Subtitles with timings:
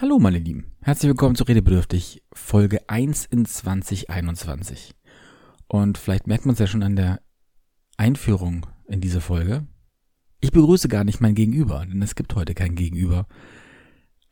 [0.00, 4.94] Hallo meine Lieben, herzlich willkommen zu Redebedürftig, Folge 1 in 2021.
[5.68, 7.20] Und vielleicht merkt man es ja schon an der
[7.98, 9.66] Einführung in diese Folge.
[10.40, 13.26] Ich begrüße gar nicht mein Gegenüber, denn es gibt heute kein Gegenüber.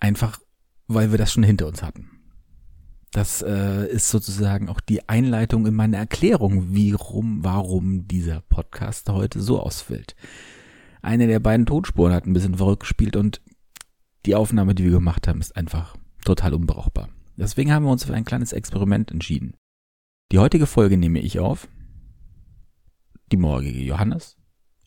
[0.01, 0.41] Einfach,
[0.87, 2.09] weil wir das schon hinter uns hatten.
[3.13, 9.11] Das äh, ist sozusagen auch die Einleitung in meine Erklärung, wie rum, warum dieser Podcast
[9.11, 10.17] heute so ausfällt.
[11.03, 13.43] Eine der beiden Tonspuren hat ein bisschen verrückt gespielt und
[14.27, 17.09] die Aufnahme, die wir gemacht haben, ist einfach total unbrauchbar.
[17.37, 19.55] Deswegen haben wir uns für ein kleines Experiment entschieden.
[20.33, 21.69] Die heutige Folge nehme ich auf,
[23.31, 24.37] die morgige Johannes.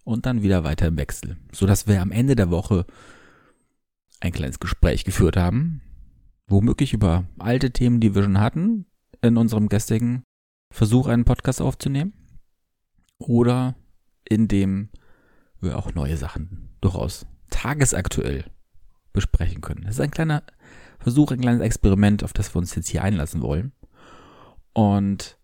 [0.03, 2.85] Und dann wieder weiter im Wechsel, so dass wir am Ende der Woche
[4.19, 5.81] ein kleines Gespräch geführt haben,
[6.47, 8.87] womöglich über alte Themen, die wir schon hatten,
[9.21, 10.23] in unserem gestrigen
[10.73, 12.13] Versuch, einen Podcast aufzunehmen,
[13.19, 13.75] oder
[14.27, 14.89] in dem
[15.59, 18.45] wir auch neue Sachen durchaus tagesaktuell
[19.13, 19.83] besprechen können.
[19.83, 20.43] Das ist ein kleiner
[20.99, 23.71] Versuch, ein kleines Experiment, auf das wir uns jetzt hier einlassen wollen.
[24.73, 25.37] Und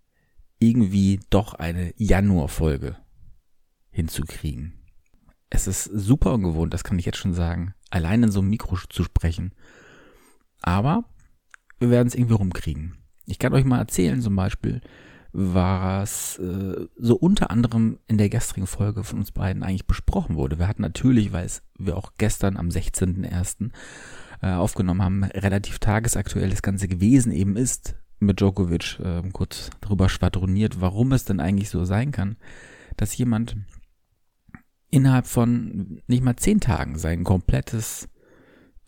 [0.59, 2.97] irgendwie doch eine Januarfolge
[3.91, 4.73] hinzukriegen.
[5.49, 8.77] Es ist super ungewohnt, das kann ich jetzt schon sagen, allein in so einem Mikro
[8.89, 9.53] zu sprechen.
[10.61, 11.05] Aber
[11.79, 12.97] wir werden es irgendwie rumkriegen.
[13.25, 14.81] Ich kann euch mal erzählen, zum Beispiel,
[15.39, 20.57] was äh, so unter anderem in der gestrigen Folge von uns beiden eigentlich besprochen wurde.
[20.57, 23.69] Wir hatten natürlich, weil es wir auch gestern am 16.01.
[24.41, 30.09] Äh, aufgenommen haben, relativ tagesaktuell das Ganze gewesen eben ist, mit Djokovic äh, kurz darüber
[30.09, 32.37] schwadroniert, warum es denn eigentlich so sein kann,
[32.97, 33.57] dass jemand
[34.89, 38.09] innerhalb von nicht mal zehn Tagen sein komplettes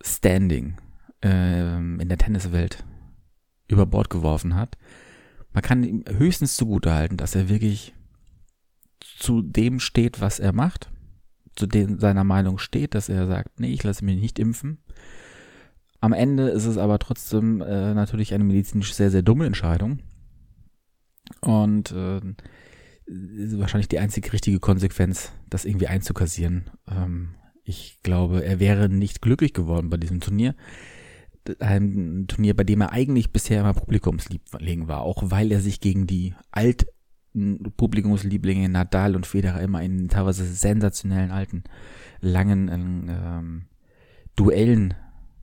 [0.02, 0.76] Standing
[1.24, 2.84] äh, in der Tenniswelt
[3.68, 4.78] über Bord geworfen hat
[5.52, 7.94] man kann ihm höchstens zugutehalten, dass er wirklich
[9.00, 10.90] zu dem steht, was er macht,
[11.56, 14.78] zu dem seiner Meinung steht, dass er sagt, nee, ich lasse mich nicht impfen.
[16.00, 20.00] Am Ende ist es aber trotzdem äh, natürlich eine medizinisch sehr, sehr dumme Entscheidung.
[21.40, 22.20] Und äh,
[23.06, 26.70] wahrscheinlich die einzige richtige Konsequenz, das irgendwie einzukassieren.
[26.88, 27.34] Ähm,
[27.64, 30.54] ich glaube, er wäre nicht glücklich geworden bei diesem Turnier
[31.58, 36.06] ein Turnier, bei dem er eigentlich bisher immer Publikumsliebling war, auch weil er sich gegen
[36.06, 41.64] die alten Publikumslieblinge Nadal und Federer immer in teilweise sensationellen alten,
[42.20, 42.68] langen
[43.08, 43.66] ähm,
[44.36, 44.94] Duellen,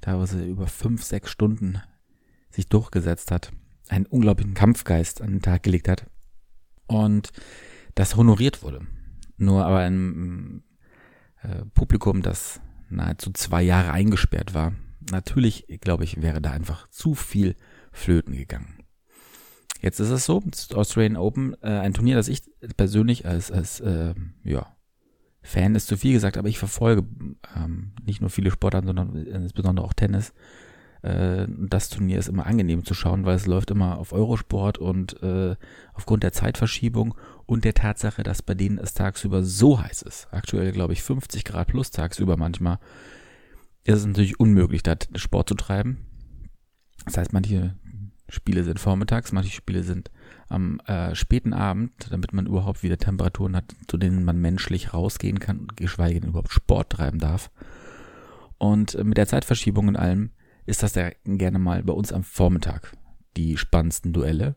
[0.01, 1.81] teilweise über fünf, sechs Stunden
[2.49, 3.51] sich durchgesetzt hat,
[3.89, 6.05] einen unglaublichen Kampfgeist an den Tag gelegt hat
[6.87, 7.31] und
[7.95, 8.85] das honoriert wurde.
[9.37, 10.63] Nur aber ein
[11.41, 12.59] äh, Publikum, das
[12.89, 14.73] nahezu zwei Jahre eingesperrt war,
[15.11, 17.55] natürlich, glaube ich, wäre da einfach zu viel
[17.91, 18.83] flöten gegangen.
[19.81, 22.41] Jetzt ist es so, das Australian Open, äh, ein Turnier, das ich
[22.77, 24.13] persönlich als, als äh,
[24.43, 24.75] ja,
[25.41, 27.05] Fan ist zu viel gesagt, aber ich verfolge
[27.55, 30.33] ähm, nicht nur viele Sportarten, sondern insbesondere auch Tennis.
[31.03, 35.21] Äh, das Turnier ist immer angenehm zu schauen, weil es läuft immer auf Eurosport und
[35.21, 35.55] äh,
[35.93, 37.15] aufgrund der Zeitverschiebung
[37.45, 41.45] und der Tatsache, dass bei denen es tagsüber so heiß ist, aktuell glaube ich 50
[41.45, 42.79] Grad plus tagsüber manchmal,
[43.93, 45.97] ist es natürlich unmöglich, da Sport zu treiben.
[47.05, 47.75] Das heißt, manche
[48.29, 50.11] Spiele sind vormittags, manche Spiele sind
[50.49, 55.39] am äh, späten Abend, damit man überhaupt wieder Temperaturen hat, zu denen man menschlich rausgehen
[55.39, 57.49] kann, geschweige denn überhaupt Sport treiben darf.
[58.57, 60.31] Und äh, mit der Zeitverschiebung in allem
[60.65, 62.97] ist das ja gerne mal bei uns am Vormittag
[63.37, 64.55] die spannendsten Duelle.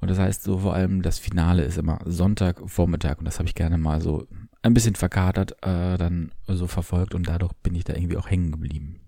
[0.00, 3.48] Und das heißt, so vor allem das Finale ist immer Sonntag, Vormittag und das habe
[3.48, 4.26] ich gerne mal so
[4.68, 8.52] ein bisschen verkatert äh, dann so verfolgt und dadurch bin ich da irgendwie auch hängen
[8.52, 9.00] geblieben.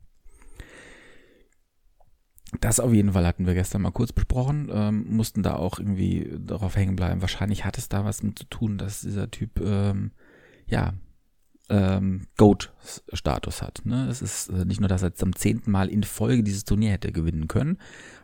[2.61, 6.37] Das auf jeden Fall hatten wir gestern mal kurz besprochen, ähm, mussten da auch irgendwie
[6.39, 7.21] darauf hängen bleiben.
[7.21, 10.11] Wahrscheinlich hat es da was mit zu tun, dass dieser Typ, ähm,
[10.67, 10.95] ja,
[11.69, 13.83] ähm, Goat-Status hat.
[13.85, 14.09] Ne?
[14.09, 17.13] Es ist äh, nicht nur, dass er zum zehnten Mal in Folge dieses Turnier hätte
[17.13, 17.79] gewinnen können,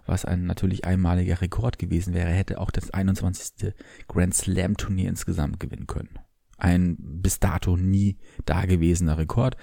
[0.04, 3.72] was ein natürlich einmaliger Rekord gewesen wäre, hätte auch das 21.
[4.08, 6.18] Grand Slam Turnier insgesamt gewinnen können.
[6.56, 9.56] Ein bis dato nie dagewesener Rekord.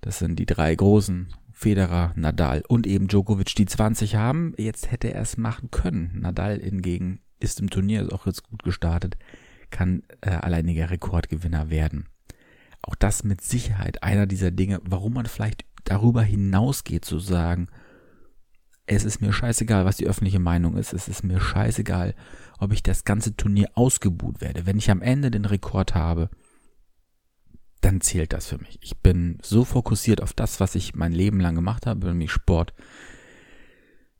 [0.00, 4.54] Das sind die drei großen, Federer, Nadal und eben Djokovic, die 20 haben.
[4.58, 6.18] Jetzt hätte er es machen können.
[6.20, 9.16] Nadal hingegen ist im Turnier ist auch jetzt gut gestartet,
[9.70, 12.08] kann äh, alleiniger Rekordgewinner werden.
[12.82, 17.68] Auch das mit Sicherheit einer dieser Dinge, warum man vielleicht darüber hinausgeht zu sagen,
[18.86, 22.14] es ist mir scheißegal, was die öffentliche Meinung ist, es ist mir scheißegal,
[22.58, 24.66] ob ich das ganze Turnier ausgebuht werde.
[24.66, 26.28] Wenn ich am Ende den Rekord habe,
[27.80, 28.78] dann zählt das für mich.
[28.82, 32.74] Ich bin so fokussiert auf das, was ich mein Leben lang gemacht habe, nämlich Sport.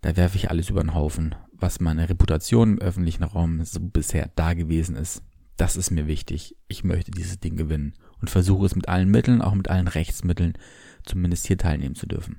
[0.01, 4.31] Da werfe ich alles über den Haufen, was meine Reputation im öffentlichen Raum so bisher
[4.37, 5.23] da gewesen ist.
[5.57, 6.57] Das ist mir wichtig.
[6.69, 10.59] Ich möchte dieses Ding gewinnen und versuche es mit allen Mitteln, auch mit allen Rechtsmitteln,
[11.05, 12.39] zumindest hier teilnehmen zu dürfen.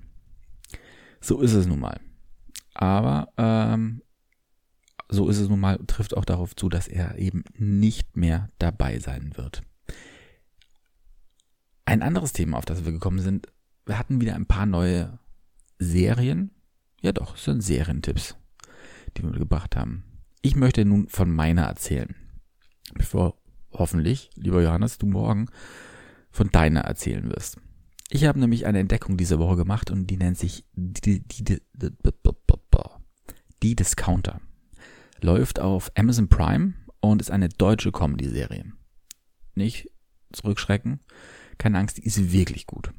[1.21, 1.99] So ist es nun mal.
[2.75, 4.03] Aber ähm,
[5.09, 8.99] so ist es nun mal, trifft auch darauf zu, dass er eben nicht mehr dabei
[8.99, 9.63] sein wird.
[11.85, 13.47] Ein anderes Thema, auf das wir gekommen sind,
[13.85, 15.19] wir hatten wieder ein paar neue
[15.79, 16.51] Serien.
[17.01, 18.35] Ja doch, es sind Serientipps,
[19.15, 20.03] die wir gebracht haben.
[20.41, 22.15] Ich möchte nun von meiner erzählen.
[22.93, 23.37] Bevor
[23.71, 25.47] hoffentlich, lieber Johannes, du morgen
[26.31, 27.57] von deiner erzählen wirst.
[28.09, 31.61] Ich habe nämlich eine Entdeckung diese Woche gemacht und die nennt sich die, die, die,
[33.65, 34.41] die Discounter.
[35.21, 38.71] Läuft auf Amazon Prime und ist eine deutsche Comedy-Serie.
[39.55, 39.89] Nicht
[40.31, 40.99] zurückschrecken,
[41.57, 42.91] keine Angst, die ist wirklich gut.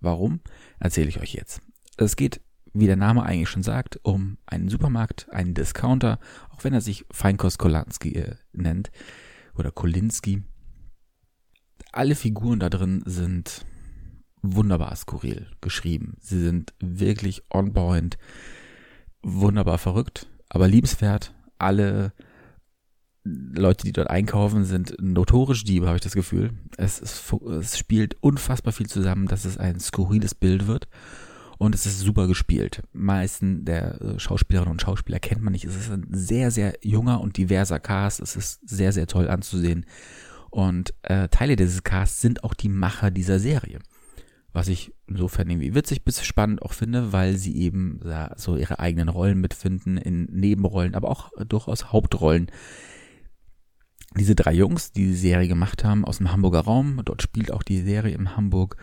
[0.00, 0.40] Warum?
[0.80, 1.60] Erzähle ich euch jetzt.
[1.98, 2.40] Es geht,
[2.72, 6.18] wie der Name eigentlich schon sagt, um einen Supermarkt, einen Discounter,
[6.50, 8.90] auch wenn er sich Feinkost Kolanski äh, nennt
[9.54, 10.42] oder Kolinski.
[11.92, 13.64] Alle Figuren da drin sind
[14.40, 16.16] wunderbar skurril geschrieben.
[16.18, 18.18] Sie sind wirklich on point,
[19.22, 21.34] wunderbar verrückt, aber liebenswert.
[21.58, 22.12] Alle
[23.24, 26.50] Leute, die dort einkaufen, sind notorisch Diebe, habe ich das Gefühl.
[26.76, 30.88] Es, es, es spielt unfassbar viel zusammen, dass es ein skurriles Bild wird.
[31.58, 32.82] Und es ist super gespielt.
[32.92, 35.64] Meisten der äh, Schauspielerinnen und Schauspieler kennt man nicht.
[35.64, 38.18] Es ist ein sehr, sehr junger und diverser Cast.
[38.18, 39.86] Es ist sehr, sehr toll anzusehen.
[40.50, 43.78] Und äh, Teile dieses Casts sind auch die Macher dieser Serie.
[44.52, 48.78] Was ich insofern irgendwie witzig bis spannend auch finde, weil sie eben ja, so ihre
[48.78, 52.50] eigenen Rollen mitfinden in Nebenrollen, aber auch durchaus Hauptrollen
[54.18, 57.62] diese drei Jungs, die die Serie gemacht haben aus dem Hamburger Raum, dort spielt auch
[57.62, 58.76] die Serie in Hamburg,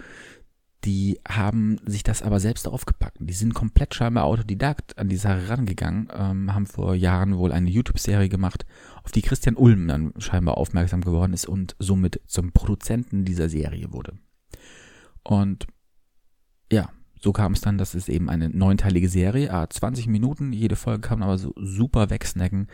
[0.85, 3.17] die haben sich das aber selbst aufgepackt.
[3.19, 7.69] Die sind komplett scheinbar autodidakt an die Sache rangegangen, ähm, haben vor Jahren wohl eine
[7.69, 8.65] YouTube-Serie gemacht,
[9.03, 13.91] auf die Christian Ulm dann scheinbar aufmerksam geworden ist und somit zum Produzenten dieser Serie
[13.91, 14.13] wurde.
[15.29, 15.67] Und
[16.71, 16.89] ja,
[17.21, 21.07] so kam es dann, dass es eben eine neunteilige Serie, ah, 20 Minuten, jede Folge
[21.11, 22.67] man aber so super wegsnacken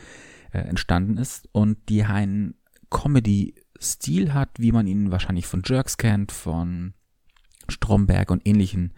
[0.54, 2.56] äh, entstanden ist und die einen
[2.92, 6.94] Comedy-Stil hat, wie man ihn wahrscheinlich von Jerks kennt, von
[7.68, 8.94] Stromberg und ähnlichen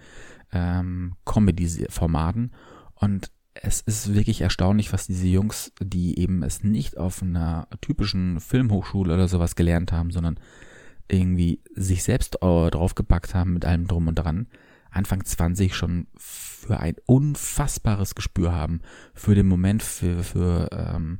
[0.52, 2.52] ähm, Comedy-Formaten.
[2.94, 8.40] Und es ist wirklich erstaunlich, was diese Jungs, die eben es nicht auf einer typischen
[8.40, 10.40] Filmhochschule oder sowas gelernt haben, sondern
[11.10, 14.48] irgendwie sich selbst draufgepackt haben mit allem drum und dran,
[14.90, 18.82] Anfang 20 schon für ein unfassbares Gespür haben,
[19.14, 21.20] für den Moment, für, für ähm,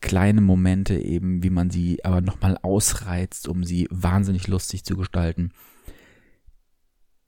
[0.00, 5.52] kleine Momente eben, wie man sie aber nochmal ausreizt, um sie wahnsinnig lustig zu gestalten.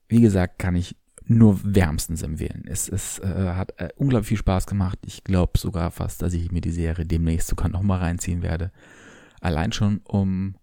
[0.08, 2.64] Wie gesagt, kann ich nur wärmstens empfehlen.
[2.66, 4.98] Es, es äh, hat äh, unglaublich viel Spaß gemacht.
[5.04, 8.72] Ich glaube sogar fast, dass ich mir die Serie demnächst sogar nochmal reinziehen werde.
[9.40, 10.56] Allein schon, um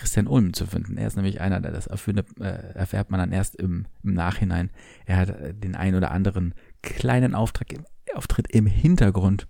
[0.00, 0.96] Christian Ulm zu finden.
[0.96, 4.70] Er ist nämlich einer, der das erfindet, äh, erfährt man dann erst im, im Nachhinein.
[5.06, 7.68] Er hat äh, den ein oder anderen kleinen Auftrag,
[8.14, 9.46] Auftritt im Hintergrund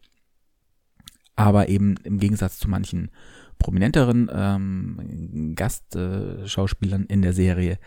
[1.40, 3.10] aber eben im Gegensatz zu manchen
[3.58, 7.78] prominenteren ähm, Gastschauspielern in der Serie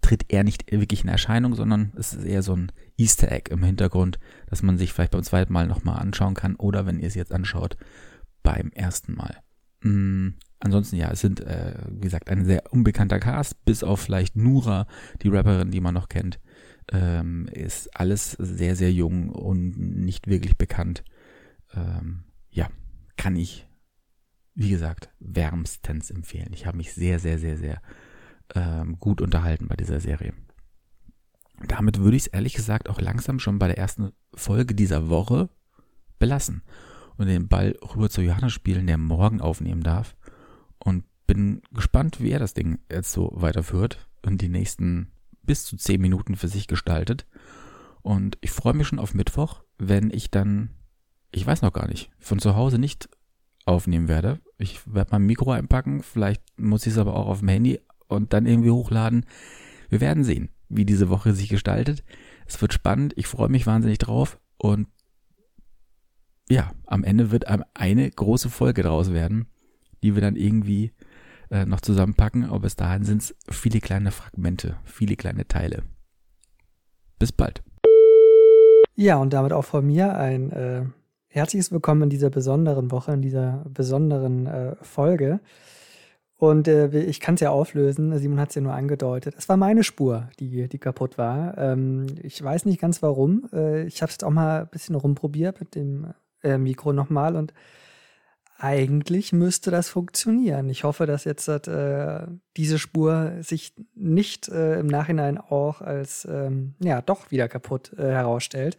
[0.00, 3.62] tritt er nicht wirklich in Erscheinung, sondern es ist eher so ein Easter Egg im
[3.62, 7.14] Hintergrund, dass man sich vielleicht beim zweiten Mal nochmal anschauen kann oder wenn ihr es
[7.14, 7.76] jetzt anschaut,
[8.42, 9.36] beim ersten Mal.
[9.82, 10.36] Mhm.
[10.64, 14.86] Ansonsten ja, es sind, äh, wie gesagt, ein sehr unbekannter Cast, bis auf vielleicht Nura,
[15.20, 16.38] die Rapperin, die man noch kennt,
[16.92, 21.02] ähm, ist alles sehr, sehr jung und nicht wirklich bekannt.
[21.74, 22.68] Ähm, ja,
[23.16, 23.66] kann ich,
[24.54, 26.52] wie gesagt, wärmstens empfehlen.
[26.52, 27.82] Ich habe mich sehr, sehr, sehr, sehr
[28.54, 30.32] ähm, gut unterhalten bei dieser Serie.
[31.66, 35.48] Damit würde ich es ehrlich gesagt auch langsam schon bei der ersten Folge dieser Woche
[36.20, 36.62] belassen
[37.16, 40.14] und den Ball rüber zu Johannes spielen, der morgen aufnehmen darf.
[41.32, 45.12] Bin gespannt, wie er das Ding jetzt so weiterführt und die nächsten
[45.42, 47.26] bis zu zehn Minuten für sich gestaltet.
[48.02, 50.70] Und ich freue mich schon auf Mittwoch, wenn ich dann
[51.32, 53.08] ich weiß noch gar nicht, von zu Hause nicht
[53.64, 54.40] aufnehmen werde.
[54.58, 58.32] Ich werde mein Mikro einpacken, vielleicht muss ich es aber auch auf dem Handy und
[58.32, 59.26] dann irgendwie hochladen.
[59.88, 62.04] Wir werden sehen, wie diese Woche sich gestaltet.
[62.46, 64.88] Es wird spannend, ich freue mich wahnsinnig drauf und
[66.48, 69.46] ja, am Ende wird eine große Folge draus werden,
[70.02, 70.92] die wir dann irgendwie
[71.52, 75.82] äh, noch zusammenpacken, aber bis dahin sind es viele kleine Fragmente, viele kleine Teile.
[77.18, 77.62] Bis bald.
[78.94, 80.84] Ja, und damit auch von mir ein äh,
[81.28, 85.40] Herzliches Willkommen in dieser besonderen Woche, in dieser besonderen äh, Folge.
[86.36, 89.34] Und äh, ich kann es ja auflösen, Simon hat es ja nur angedeutet.
[89.38, 91.56] Es war meine Spur, die, die kaputt war.
[91.56, 93.48] Ähm, ich weiß nicht ganz warum.
[93.52, 97.54] Äh, ich habe es auch mal ein bisschen rumprobiert mit dem äh, Mikro nochmal und
[98.62, 100.68] eigentlich müsste das funktionieren.
[100.68, 102.26] Ich hoffe, dass jetzt äh,
[102.56, 108.04] diese Spur sich nicht äh, im Nachhinein auch als ähm, ja doch wieder kaputt äh,
[108.04, 108.76] herausstellt.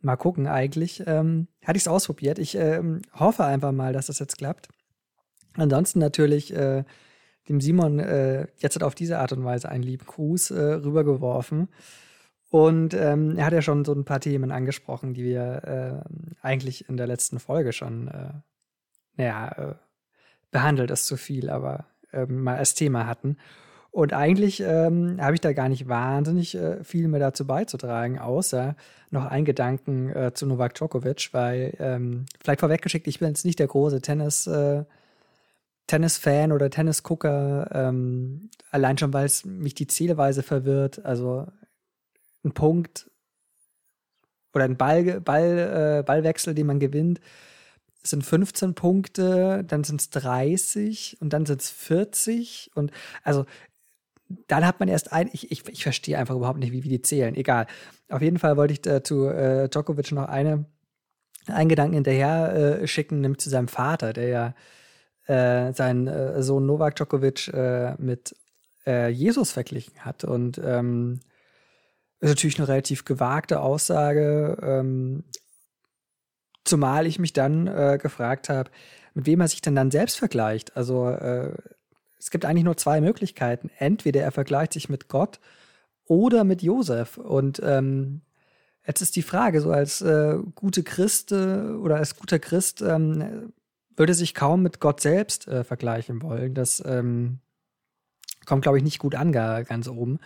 [0.00, 2.38] Mal gucken, eigentlich ähm, hatte ich es ausprobiert.
[2.38, 4.68] Ich ähm, hoffe einfach mal, dass das jetzt klappt.
[5.52, 6.84] Ansonsten natürlich äh,
[7.50, 11.68] dem Simon äh, jetzt auf diese Art und Weise einen lieben Gruß äh, rübergeworfen.
[12.48, 16.88] Und ähm, er hat ja schon so ein paar Themen angesprochen, die wir äh, eigentlich
[16.88, 18.32] in der letzten Folge schon äh,
[19.16, 19.74] naja, äh,
[20.50, 23.36] behandelt ist zu viel, aber äh, mal als Thema hatten.
[23.90, 28.74] Und eigentlich ähm, habe ich da gar nicht wahnsinnig äh, viel mehr dazu beizutragen, außer
[29.10, 33.60] noch ein Gedanken äh, zu Novak Djokovic, weil ähm, vielleicht vorweggeschickt, ich bin jetzt nicht
[33.60, 34.84] der große Tennis, äh,
[35.86, 41.04] Tennis-Fan oder Tennisgucker, ähm, allein schon, weil es mich die Zählweise verwirrt.
[41.04, 41.46] Also
[42.44, 43.08] ein Punkt
[44.54, 47.20] oder ein Ball, Ball, äh, Ballwechsel, den man gewinnt,
[48.06, 52.92] sind 15 Punkte, dann sind es 30 und dann sind es 40 und
[53.22, 53.46] also
[54.46, 57.02] dann hat man erst ein, ich, ich, ich verstehe einfach überhaupt nicht, wie, wie die
[57.02, 57.34] zählen.
[57.34, 57.66] Egal.
[58.08, 60.64] Auf jeden Fall wollte ich äh, zu äh, Djokovic noch eine,
[61.46, 64.54] einen Gedanken hinterher äh, schicken, nämlich zu seinem Vater, der ja
[65.26, 68.34] äh, seinen äh, Sohn Novak Djokovic äh, mit
[68.86, 70.24] äh, Jesus verglichen hat.
[70.24, 71.20] Und ähm,
[72.20, 74.56] ist natürlich eine relativ gewagte Aussage.
[74.62, 75.24] Ähm,
[76.64, 78.70] Zumal ich mich dann äh, gefragt habe,
[79.14, 80.76] mit wem er sich denn dann selbst vergleicht.
[80.76, 81.52] Also äh,
[82.18, 83.70] es gibt eigentlich nur zwei Möglichkeiten.
[83.78, 85.40] Entweder er vergleicht sich mit Gott
[86.06, 87.18] oder mit Josef.
[87.18, 88.22] Und ähm,
[88.86, 93.52] jetzt ist die Frage, so als äh, gute Christ äh, oder als guter Christ ähm,
[93.96, 96.54] würde sich kaum mit Gott selbst äh, vergleichen wollen.
[96.54, 97.40] Das ähm,
[98.46, 100.18] kommt, glaube ich, nicht gut an, ganz oben.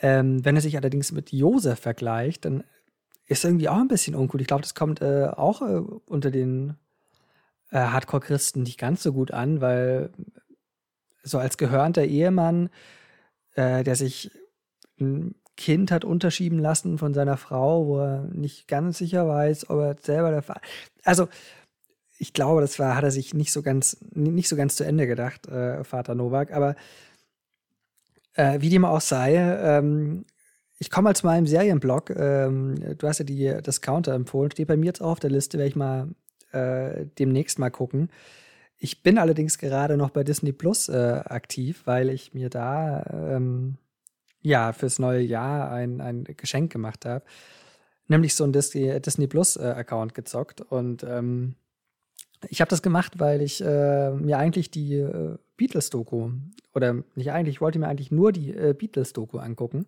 [0.00, 2.64] Ähm, wenn er sich allerdings mit Josef vergleicht, dann
[3.30, 4.40] ist irgendwie auch ein bisschen uncool.
[4.40, 6.76] Ich glaube, das kommt äh, auch äh, unter den
[7.70, 10.10] äh, Hardcore-Christen nicht ganz so gut an, weil
[11.22, 12.70] so als gehörnter Ehemann,
[13.54, 14.32] äh, der sich
[14.98, 19.78] ein Kind hat unterschieben lassen von seiner Frau, wo er nicht ganz sicher weiß, ob
[19.78, 20.62] er selber der Vater.
[21.04, 21.28] Also,
[22.18, 25.06] ich glaube, das war, hat er sich nicht so ganz, nicht so ganz zu Ende
[25.06, 26.52] gedacht, äh, Vater Novak.
[26.52, 26.74] Aber
[28.34, 30.24] äh, wie dem auch sei, ähm,
[30.80, 32.08] ich komme mal zu meinem Serienblog.
[32.10, 34.50] Ähm, du hast ja die Discounter empfohlen.
[34.50, 36.08] Steht bei mir jetzt auch auf der Liste, werde ich mal
[36.52, 38.08] äh, demnächst mal gucken.
[38.78, 43.76] Ich bin allerdings gerade noch bei Disney Plus äh, aktiv, weil ich mir da ähm,
[44.40, 47.26] ja fürs neue Jahr ein, ein Geschenk gemacht habe.
[48.08, 49.84] Nämlich so ein Disney, Disney Plus äh,
[50.14, 50.62] gezockt.
[50.62, 51.56] Und ähm,
[52.48, 56.30] ich habe das gemacht, weil ich äh, mir eigentlich die äh, Beatles-Doku,
[56.74, 59.84] oder nicht eigentlich, ich wollte mir eigentlich nur die äh, Beatles-Doku angucken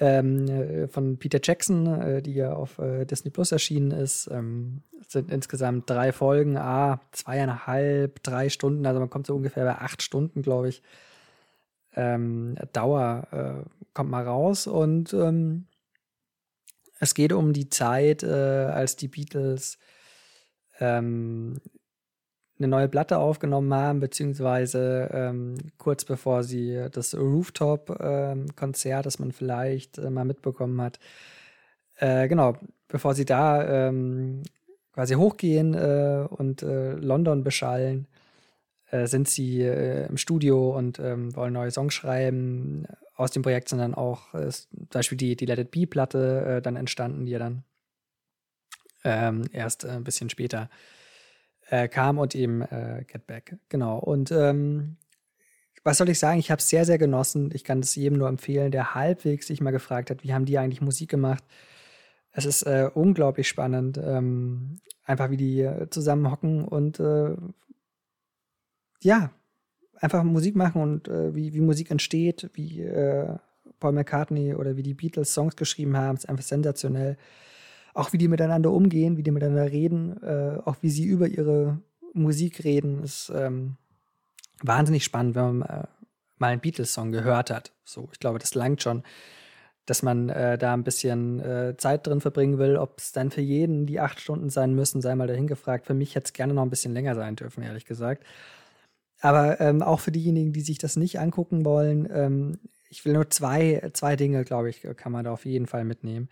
[0.00, 4.28] ähm, äh, von Peter Jackson, äh, die ja auf äh, Disney Plus erschienen ist.
[4.30, 9.76] Ähm, sind insgesamt drei Folgen, ah, zweieinhalb, drei Stunden, also man kommt so ungefähr bei
[9.76, 10.82] acht Stunden, glaube ich.
[11.96, 15.66] Ähm, Dauer äh, kommt mal raus und ähm,
[17.00, 19.78] es geht um die Zeit, äh, als die Beatles
[20.80, 21.60] ähm,
[22.58, 29.98] eine neue Platte aufgenommen haben, beziehungsweise ähm, kurz bevor sie das Rooftop-Konzert, das man vielleicht
[29.98, 30.98] äh, mal mitbekommen hat,
[31.96, 32.56] äh, genau,
[32.88, 34.42] bevor sie da ähm,
[34.92, 38.06] quasi hochgehen äh, und äh, London beschallen,
[38.90, 42.86] äh, sind sie äh, im Studio und ähm, wollen neue Songs schreiben.
[43.14, 47.26] Aus dem Projekt sind dann auch zum Beispiel die, die Let It Be-Platte dann entstanden,
[47.26, 47.64] die ja dann
[49.02, 50.97] ähm, erst ein bisschen später äh,
[51.88, 53.56] kam und eben äh, Get Back.
[53.68, 53.98] Genau.
[53.98, 54.96] Und ähm,
[55.84, 56.38] was soll ich sagen?
[56.38, 57.50] Ich habe es sehr, sehr genossen.
[57.54, 60.58] Ich kann es jedem nur empfehlen, der halbwegs sich mal gefragt hat, wie haben die
[60.58, 61.44] eigentlich Musik gemacht.
[62.30, 67.36] Es ist äh, unglaublich spannend, ähm, einfach wie die äh, zusammen hocken und äh,
[69.00, 69.30] ja,
[69.96, 73.36] einfach Musik machen und äh, wie, wie Musik entsteht, wie äh,
[73.80, 77.16] Paul McCartney oder wie die Beatles Songs geschrieben haben, ist einfach sensationell
[77.98, 81.80] auch wie die miteinander umgehen, wie die miteinander reden, äh, auch wie sie über ihre
[82.12, 83.76] Musik reden, ist ähm,
[84.62, 85.86] wahnsinnig spannend, wenn man äh,
[86.38, 87.72] mal einen Beatles-Song gehört hat.
[87.84, 89.02] So, ich glaube, das langt schon,
[89.84, 92.76] dass man äh, da ein bisschen äh, Zeit drin verbringen will.
[92.76, 95.86] Ob es dann für jeden die acht Stunden sein müssen, sei mal dahin gefragt.
[95.86, 98.24] Für mich hätte es gerne noch ein bisschen länger sein dürfen, ehrlich gesagt.
[99.20, 102.58] Aber ähm, auch für diejenigen, die sich das nicht angucken wollen, ähm,
[102.90, 106.28] ich will nur zwei, zwei Dinge, glaube ich, kann man da auf jeden Fall mitnehmen.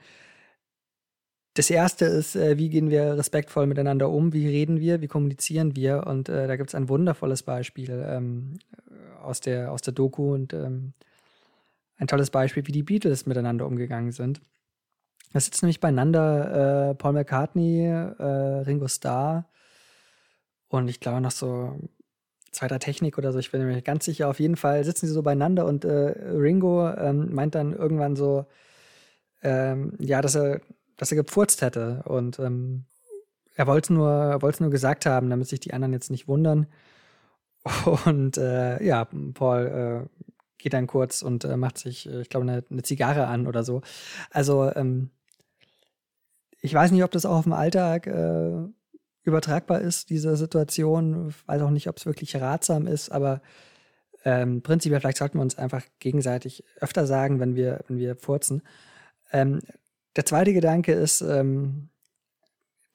[1.56, 5.74] Das erste ist, äh, wie gehen wir respektvoll miteinander um, wie reden wir, wie kommunizieren
[5.74, 6.06] wir.
[6.06, 8.58] Und äh, da gibt es ein wundervolles Beispiel ähm,
[9.22, 10.92] aus, der, aus der Doku und ähm,
[11.96, 14.42] ein tolles Beispiel, wie die Beatles miteinander umgegangen sind.
[15.32, 18.22] Da sitzen nämlich beieinander äh, Paul McCartney, äh,
[18.66, 19.48] Ringo Starr
[20.68, 21.80] und ich glaube noch so
[22.52, 25.22] zweiter Technik oder so, ich bin mir ganz sicher, auf jeden Fall sitzen sie so
[25.22, 28.44] beieinander und äh, Ringo ähm, meint dann irgendwann so,
[29.42, 30.60] ähm, ja, dass er,
[30.96, 32.84] dass er gepfurzt hätte und ähm,
[33.56, 36.66] er wollte es nur, nur gesagt haben, damit sich die anderen jetzt nicht wundern.
[38.04, 40.22] Und äh, ja, Paul äh,
[40.58, 43.64] geht dann kurz und äh, macht sich, äh, ich glaube, eine, eine, Zigarre an oder
[43.64, 43.82] so.
[44.30, 45.10] Also ähm,
[46.60, 48.68] ich weiß nicht, ob das auch auf dem Alltag äh,
[49.22, 51.28] übertragbar ist, diese Situation.
[51.30, 53.42] Ich weiß auch nicht, ob es wirklich ratsam ist, aber
[54.24, 58.62] ähm, prinzipiell vielleicht sollten wir uns einfach gegenseitig öfter sagen, wenn wir, wenn wir furzen.
[59.32, 59.60] Ähm,
[60.16, 61.88] der zweite Gedanke ist ähm,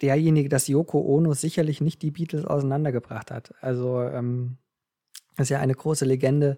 [0.02, 3.54] derjenige, dass Yoko Ono sicherlich nicht die Beatles auseinandergebracht hat.
[3.62, 4.58] Also ähm,
[5.38, 6.58] ist ja eine große Legende,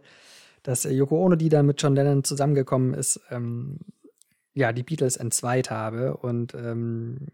[0.64, 3.80] dass Yoko Ono, die dann mit John Lennon zusammengekommen ist, ähm,
[4.54, 7.28] ja, die Beatles entzweit habe und ähm,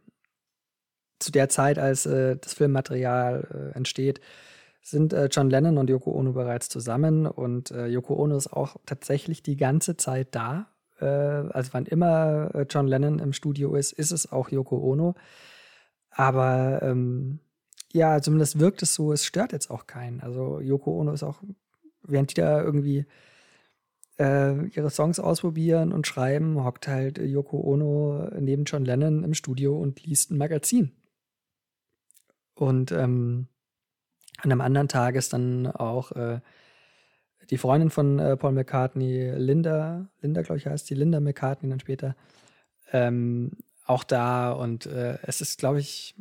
[1.19, 4.21] zu der Zeit, als äh, das Filmmaterial äh, entsteht,
[4.81, 8.77] sind äh, John Lennon und Yoko Ono bereits zusammen und äh, Yoko Ono ist auch
[8.85, 10.69] tatsächlich die ganze Zeit da.
[11.01, 15.15] Äh, also wann immer äh, John Lennon im Studio ist, ist es auch Yoko Ono.
[16.11, 17.39] Aber ähm,
[17.91, 20.21] ja, zumindest wirkt es so, es stört jetzt auch keinen.
[20.21, 21.41] Also Yoko Ono ist auch,
[22.03, 23.05] während die da irgendwie
[24.21, 30.05] ihre Songs ausprobieren und schreiben, hockt halt Yoko Ono neben John Lennon im Studio und
[30.05, 30.91] liest ein Magazin.
[32.53, 33.47] Und ähm,
[34.41, 36.41] an einem anderen Tag ist dann auch äh,
[37.49, 41.79] die Freundin von äh, Paul McCartney, Linda, Linda, glaube ich, heißt die, Linda McCartney dann
[41.79, 42.15] später,
[42.91, 43.51] ähm,
[43.85, 44.51] auch da.
[44.51, 46.15] Und äh, es ist, glaube ich,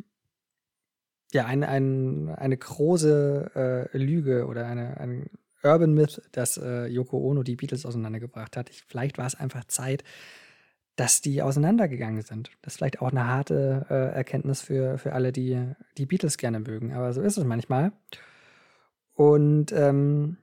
[1.32, 5.30] ja, ein, ein, eine große äh, Lüge oder eine, ein
[5.62, 8.70] Urban Myth, dass äh, Yoko Ono die Beatles auseinandergebracht hat.
[8.70, 10.04] Ich, vielleicht war es einfach Zeit,
[10.97, 12.50] dass die auseinandergegangen sind.
[12.62, 16.61] Das ist vielleicht auch eine harte äh, Erkenntnis für, für alle, die die Beatles gerne
[16.61, 16.92] mögen.
[16.94, 17.92] Aber so ist es manchmal.
[19.14, 20.38] Und ähm,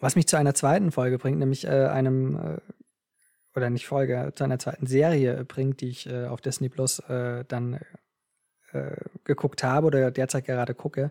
[0.00, 4.44] was mich zu einer zweiten Folge bringt, nämlich äh, einem, äh, oder nicht Folge, zu
[4.44, 7.80] einer zweiten Serie bringt, die ich äh, auf Disney Plus äh, dann
[8.72, 11.10] äh, geguckt habe oder derzeit gerade gucke,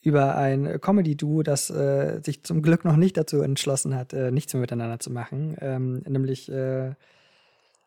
[0.00, 4.60] über ein Comedy-Duo, das äh, sich zum Glück noch nicht dazu entschlossen hat, nichts mehr
[4.60, 6.50] miteinander zu machen, ähm, nämlich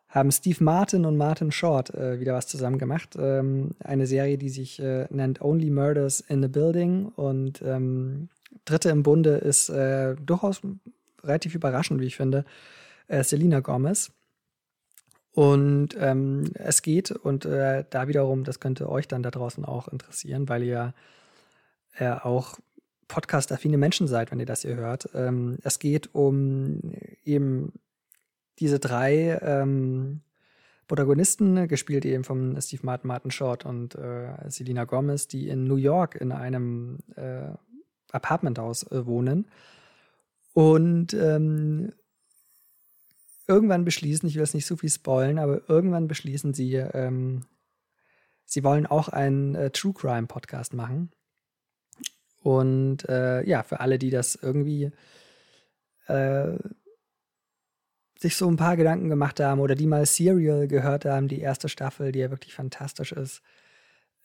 [0.08, 3.16] haben Steve Martin und Martin Short äh, wieder was zusammen gemacht.
[3.18, 7.06] Ähm, eine Serie, die sich äh, nennt Only Murders in the Building.
[7.16, 8.28] Und ähm,
[8.64, 10.60] dritte im Bunde ist äh, durchaus
[11.22, 12.44] relativ überraschend, wie ich finde,
[13.08, 14.12] äh, Selena Gomez.
[15.32, 19.88] Und ähm, es geht, und äh, da wiederum, das könnte euch dann da draußen auch
[19.88, 20.94] interessieren, weil ihr
[21.98, 22.58] äh, auch
[23.08, 25.10] podcast-affine Menschen seid, wenn ihr das hier hört.
[25.14, 26.80] Ähm, es geht um
[27.24, 27.72] eben
[28.58, 30.22] diese drei ähm,
[30.88, 35.76] Protagonisten, gespielt eben von Steve Martin, Martin Short und äh, Selina Gomez, die in New
[35.76, 37.48] York in einem äh,
[38.12, 39.48] Apartmenthaus äh, wohnen.
[40.52, 41.92] Und ähm,
[43.46, 47.44] irgendwann beschließen, ich will es nicht so viel spoilen, aber irgendwann beschließen sie, ähm,
[48.44, 51.10] sie wollen auch einen äh, True Crime Podcast machen.
[52.42, 54.92] Und äh, ja, für alle, die das irgendwie
[56.06, 56.56] äh,
[58.18, 61.68] sich so ein paar Gedanken gemacht haben oder die mal Serial gehört haben, die erste
[61.68, 63.42] Staffel, die ja wirklich fantastisch ist.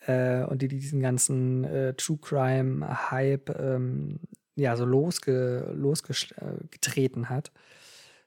[0.08, 4.20] Äh, und die diesen ganzen äh, True Crime Hype ähm,
[4.56, 7.52] ja so losge losgetreten hat.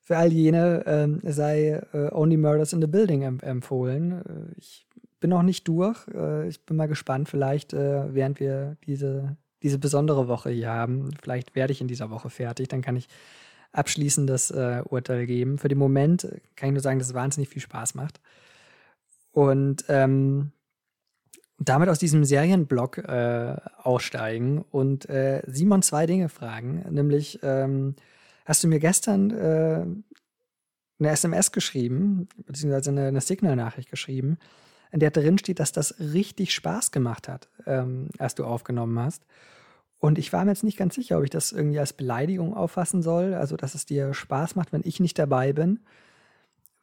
[0.01, 4.13] Für all jene ähm, sei äh, Only Murders in the Building em empfohlen.
[4.13, 4.87] Äh, ich
[5.21, 6.07] bin noch nicht durch.
[6.09, 11.09] Äh, ich bin mal gespannt, vielleicht äh, während wir diese, diese besondere Woche hier haben,
[11.23, 13.09] vielleicht werde ich in dieser Woche fertig, dann kann ich
[13.73, 15.57] abschließendes äh, Urteil geben.
[15.57, 18.21] Für den Moment kann ich nur sagen, dass es wahnsinnig viel Spaß macht.
[19.33, 20.53] Und ähm,
[21.59, 26.85] damit aus diesem Serienblock äh, aussteigen und äh, Simon zwei Dinge fragen.
[26.91, 27.95] Nämlich, ähm,
[28.45, 29.87] hast du mir gestern äh,
[30.99, 34.39] eine SMS geschrieben, beziehungsweise eine, eine Signal-Nachricht geschrieben,
[34.91, 39.25] in der drin steht, dass das richtig Spaß gemacht hat, ähm, als du aufgenommen hast.
[39.99, 43.03] Und ich war mir jetzt nicht ganz sicher, ob ich das irgendwie als Beleidigung auffassen
[43.03, 45.81] soll, also dass es dir Spaß macht, wenn ich nicht dabei bin.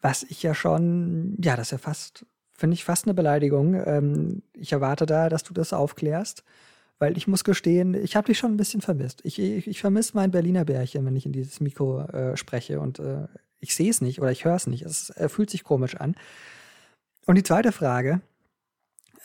[0.01, 2.25] Was ich ja schon, ja, das ist ja fast,
[2.61, 3.73] finde ich fast eine Beleidigung.
[3.85, 6.43] Ähm, ich erwarte da, dass du das aufklärst,
[6.99, 9.19] weil ich muss gestehen, ich habe dich schon ein bisschen vermisst.
[9.25, 12.99] Ich, ich, ich vermisse mein Berliner Bärchen, wenn ich in dieses Mikro äh, spreche und
[12.99, 13.27] äh,
[13.59, 14.83] ich sehe es nicht oder ich höre es nicht.
[14.83, 16.15] Es fühlt sich komisch an.
[17.25, 18.21] Und die zweite Frage,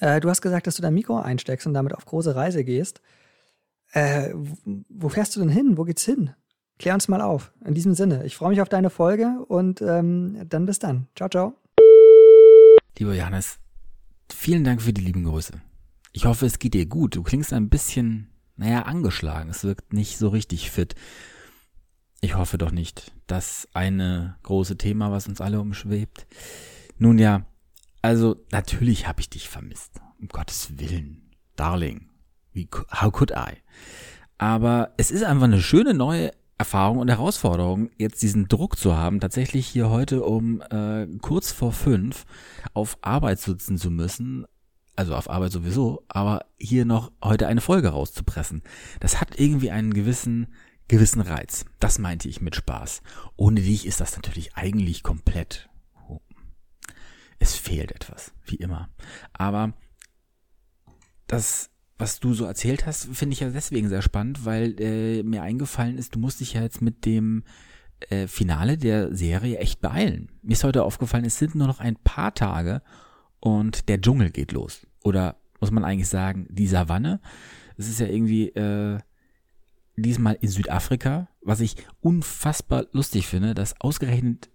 [0.00, 3.00] äh, du hast gesagt, dass du dein Mikro einsteckst und damit auf große Reise gehst.
[3.92, 4.30] Äh,
[4.88, 5.78] wo fährst du denn hin?
[5.78, 6.30] Wo geht's hin?
[6.78, 7.52] Klär uns mal auf.
[7.64, 11.08] In diesem Sinne, ich freue mich auf deine Folge und ähm, dann bis dann.
[11.14, 11.65] Ciao, ciao.
[12.98, 13.58] Lieber Johannes,
[14.32, 15.60] vielen Dank für die lieben Grüße.
[16.12, 17.14] Ich hoffe, es geht dir gut.
[17.14, 19.50] Du klingst ein bisschen, naja, angeschlagen.
[19.50, 20.94] Es wirkt nicht so richtig fit.
[22.22, 23.12] Ich hoffe doch nicht.
[23.26, 26.26] Das eine große Thema, was uns alle umschwebt.
[26.96, 27.44] Nun ja,
[28.00, 30.00] also natürlich habe ich dich vermisst.
[30.18, 31.34] Um Gottes Willen.
[31.54, 32.08] Darling.
[32.54, 33.58] Wie, how could I?
[34.38, 39.20] Aber es ist einfach eine schöne neue Erfahrung und Herausforderung, jetzt diesen Druck zu haben,
[39.20, 42.24] tatsächlich hier heute um äh, kurz vor fünf
[42.72, 44.46] auf Arbeit sitzen zu müssen.
[44.94, 48.62] Also auf Arbeit sowieso, aber hier noch heute eine Folge rauszupressen.
[49.00, 50.54] Das hat irgendwie einen gewissen,
[50.88, 51.66] gewissen Reiz.
[51.80, 53.02] Das meinte ich mit Spaß.
[53.36, 55.68] Ohne dich ist das natürlich eigentlich komplett.
[57.38, 58.88] Es fehlt etwas, wie immer.
[59.34, 59.74] Aber
[61.26, 65.42] das was du so erzählt hast, finde ich ja deswegen sehr spannend, weil äh, mir
[65.42, 67.44] eingefallen ist, du musst dich ja jetzt mit dem
[68.10, 70.28] äh, Finale der Serie echt beeilen.
[70.42, 72.82] Mir ist heute aufgefallen, es sind nur noch ein paar Tage
[73.40, 74.86] und der Dschungel geht los.
[75.02, 77.20] Oder muss man eigentlich sagen, die Savanne.
[77.78, 78.98] Es ist ja irgendwie äh,
[79.96, 84.50] diesmal in Südafrika, was ich unfassbar lustig finde, dass ausgerechnet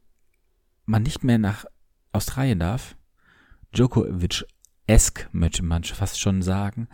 [0.85, 1.65] man nicht mehr nach
[2.11, 2.95] Australien darf.
[3.73, 6.87] Djokovic-esk möchte man fast schon sagen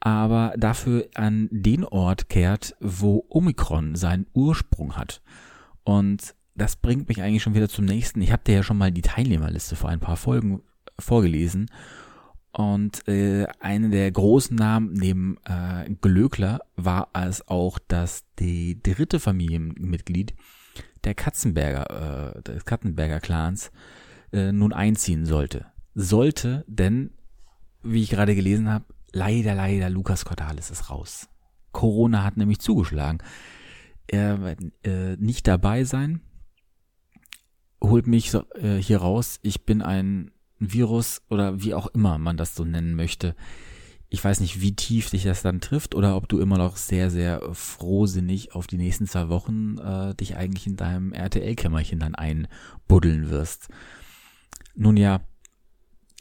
[0.00, 5.22] aber dafür an den Ort kehrt, wo Omikron seinen Ursprung hat.
[5.84, 8.20] Und das bringt mich eigentlich schon wieder zum nächsten.
[8.20, 10.60] Ich habe dir ja schon mal die Teilnehmerliste vor ein paar Folgen
[10.98, 11.70] vorgelesen.
[12.52, 19.20] Und äh, eine der großen Namen neben äh, Glöckler war es auch, dass die dritte
[19.20, 20.34] Familienmitglied
[21.04, 23.70] der Katzenberger, äh, des Katzenberger Clans
[24.32, 25.66] äh, nun einziehen sollte.
[25.94, 27.10] Sollte, denn,
[27.82, 31.28] wie ich gerade gelesen habe, leider, leider, Lukas Cordalis ist raus.
[31.72, 33.18] Corona hat nämlich zugeschlagen.
[34.06, 36.22] Er wird äh, nicht dabei sein,
[37.82, 39.38] holt mich so, äh, hier raus.
[39.42, 43.36] Ich bin ein Virus oder wie auch immer man das so nennen möchte.
[44.10, 47.10] Ich weiß nicht, wie tief dich das dann trifft oder ob du immer noch sehr,
[47.10, 53.28] sehr frohsinnig auf die nächsten zwei Wochen äh, dich eigentlich in deinem RTL-Kämmerchen dann einbuddeln
[53.28, 53.68] wirst.
[54.74, 55.20] Nun ja,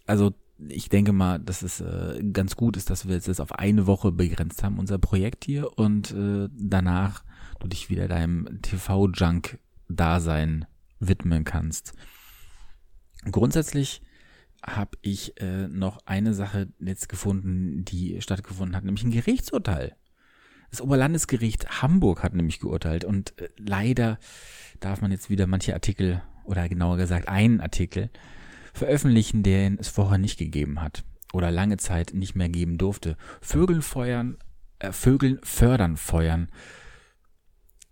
[0.06, 0.34] also
[0.68, 4.12] ich denke mal, dass es äh, ganz gut ist, dass wir jetzt auf eine Woche
[4.12, 7.24] begrenzt haben, unser Projekt hier, und äh, danach
[7.60, 10.66] du dich wieder deinem TV-Junk-Dasein
[11.00, 11.94] widmen kannst.
[13.32, 14.02] Grundsätzlich
[14.64, 19.96] habe ich äh, noch eine Sache jetzt gefunden, die stattgefunden hat, nämlich ein Gerichtsurteil.
[20.72, 24.20] Das Oberlandesgericht Hamburg hat nämlich geurteilt und äh, leider
[24.80, 28.10] darf man jetzt wieder manche Artikel oder genauer gesagt einen Artikel
[28.78, 33.18] veröffentlichen, den es vorher nicht gegeben hat oder lange Zeit nicht mehr geben durfte.
[33.42, 34.38] Vögeln feuern,
[34.80, 36.50] äh, Vögeln fördern Feuern.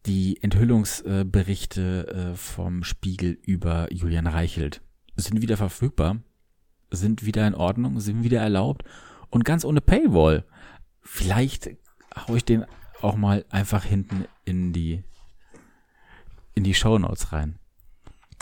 [0.05, 4.81] Die Enthüllungsberichte äh, vom Spiegel über Julian Reichelt
[5.15, 6.17] sind wieder verfügbar,
[6.91, 8.83] sind wieder in Ordnung, sind wieder erlaubt
[9.29, 10.45] und ganz ohne Paywall.
[11.01, 11.71] Vielleicht
[12.15, 12.65] hau ich den
[13.01, 15.03] auch mal einfach hinten in die
[16.53, 17.59] in die Show Notes rein.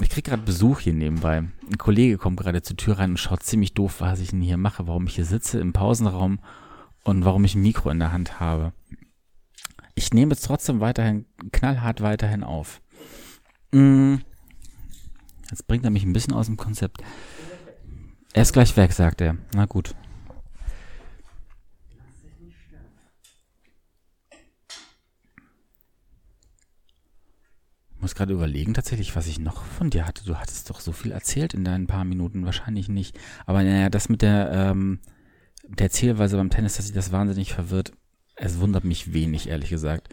[0.01, 1.37] Ich krieg gerade Besuch hier nebenbei.
[1.37, 4.57] Ein Kollege kommt gerade zur Tür rein und schaut ziemlich doof, was ich denn hier
[4.57, 6.39] mache, warum ich hier sitze im Pausenraum
[7.03, 8.73] und warum ich ein Mikro in der Hand habe.
[9.95, 12.81] Ich nehme jetzt trotzdem weiterhin, knallhart weiterhin auf.
[13.71, 14.15] Mm.
[15.51, 17.03] Jetzt bringt er mich ein bisschen aus dem Konzept.
[18.33, 19.37] Er ist gleich weg, sagt er.
[19.53, 19.93] Na gut.
[28.03, 30.25] Muss gerade überlegen tatsächlich, was ich noch von dir hatte.
[30.25, 33.17] Du hattest doch so viel erzählt in deinen paar Minuten, wahrscheinlich nicht.
[33.45, 34.99] Aber naja, das mit der, ähm,
[35.65, 37.93] der Erzählweise beim Tennis, dass sich das wahnsinnig verwirrt,
[38.35, 40.09] es wundert mich wenig, ehrlich gesagt.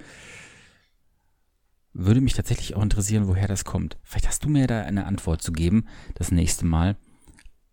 [1.93, 3.99] Würde mich tatsächlich auch interessieren, woher das kommt.
[4.05, 6.97] Vielleicht hast du mir da eine Antwort zu geben, das nächste Mal.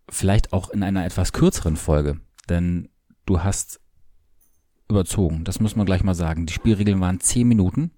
[0.08, 2.20] Vielleicht auch in einer etwas kürzeren Folge.
[2.48, 2.88] Denn
[3.24, 3.78] du hast
[4.88, 6.46] überzogen, das muss man gleich mal sagen.
[6.46, 7.92] Die Spielregeln waren 10 Minuten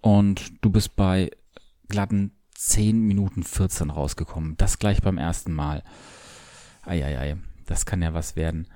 [0.00, 1.30] und du bist bei
[1.88, 4.56] glatten 10 Minuten 14 rausgekommen.
[4.56, 5.82] Das gleich beim ersten Mal.
[6.82, 8.68] Eieiei, das kann ja was werden.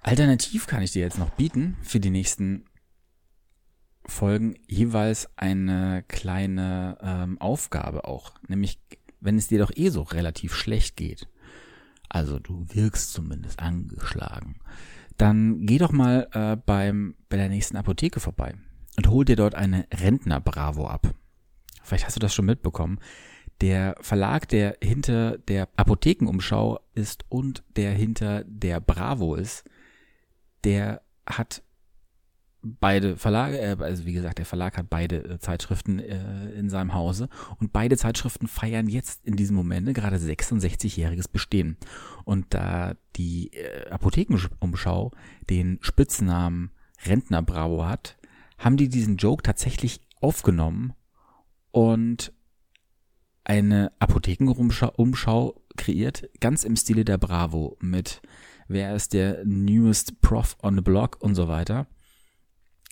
[0.00, 2.66] Alternativ kann ich dir jetzt noch bieten für die nächsten
[4.06, 8.34] Folgen jeweils eine kleine ähm, Aufgabe auch.
[8.46, 8.78] Nämlich,
[9.20, 11.26] wenn es dir doch eh so relativ schlecht geht.
[12.10, 14.60] Also du wirkst zumindest angeschlagen
[15.16, 18.54] dann geh doch mal äh, beim, bei der nächsten Apotheke vorbei
[18.96, 21.14] und hol dir dort eine Rentner-Bravo ab.
[21.82, 22.98] Vielleicht hast du das schon mitbekommen.
[23.60, 29.64] Der Verlag, der hinter der Apothekenumschau ist und der hinter der Bravo ist,
[30.64, 31.62] der hat
[32.64, 36.94] beide Verlage, äh, also wie gesagt, der Verlag hat beide äh, Zeitschriften äh, in seinem
[36.94, 41.76] Hause und beide Zeitschriften feiern jetzt in diesem Moment gerade 66-jähriges Bestehen.
[42.24, 45.12] Und da die äh, Apothekenumschau
[45.50, 46.70] den Spitznamen
[47.04, 48.16] Rentner Bravo hat,
[48.58, 50.94] haben die diesen Joke tatsächlich aufgenommen
[51.70, 52.32] und
[53.44, 58.22] eine Apothekenumschau kreiert, ganz im Stile der Bravo mit
[58.68, 61.86] wer ist der newest Prof on the block und so weiter.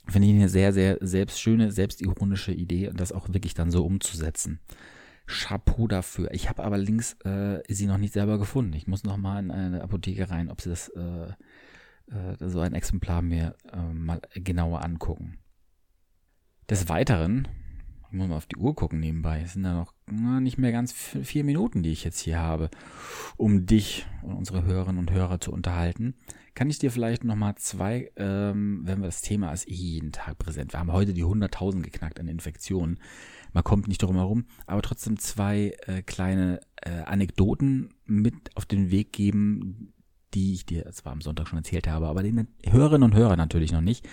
[0.09, 3.85] Finde ich eine sehr, sehr selbst schöne, selbstironische Idee und das auch wirklich dann so
[3.85, 4.61] umzusetzen.
[5.27, 6.33] Chapeau dafür.
[6.33, 8.73] Ich habe aber links äh, sie noch nicht selber gefunden.
[8.73, 11.29] Ich muss noch mal in eine Apotheke rein, ob sie das äh,
[12.11, 15.39] äh, so ein Exemplar mir äh, mal genauer angucken.
[16.69, 17.49] Des Weiteren
[18.13, 19.41] ich muss mal auf die Uhr gucken nebenbei.
[19.41, 19.95] Es sind da noch
[20.39, 22.69] nicht mehr ganz vier Minuten, die ich jetzt hier habe,
[23.39, 26.15] um dich und unsere Hörerinnen und Hörer zu unterhalten.
[26.55, 30.37] Kann ich dir vielleicht noch mal zwei, ähm, wenn wir das Thema ist jeden Tag
[30.37, 30.75] präsent.
[30.75, 32.99] Wir haben heute die 100.000 geknackt an Infektionen.
[33.55, 38.91] Man kommt nicht drum herum, aber trotzdem zwei äh, kleine äh, Anekdoten mit auf den
[38.91, 39.95] Weg geben,
[40.35, 43.73] die ich dir zwar am Sonntag schon erzählt habe, aber den Hörerinnen und Hörern natürlich
[43.73, 44.07] noch nicht,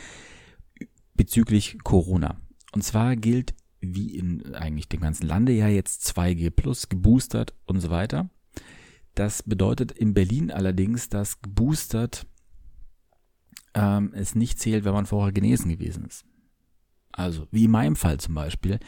[1.16, 2.38] bezüglich Corona.
[2.72, 7.80] Und zwar gilt wie in eigentlich dem ganzen Lande ja jetzt 2G plus geboostert und
[7.80, 8.30] so weiter.
[9.16, 12.26] Das bedeutet in Berlin allerdings, dass geboostert
[13.74, 16.26] ähm, es nicht zählt, wenn man vorher genesen gewesen ist.
[17.12, 18.80] Also wie in meinem Fall zum Beispiel,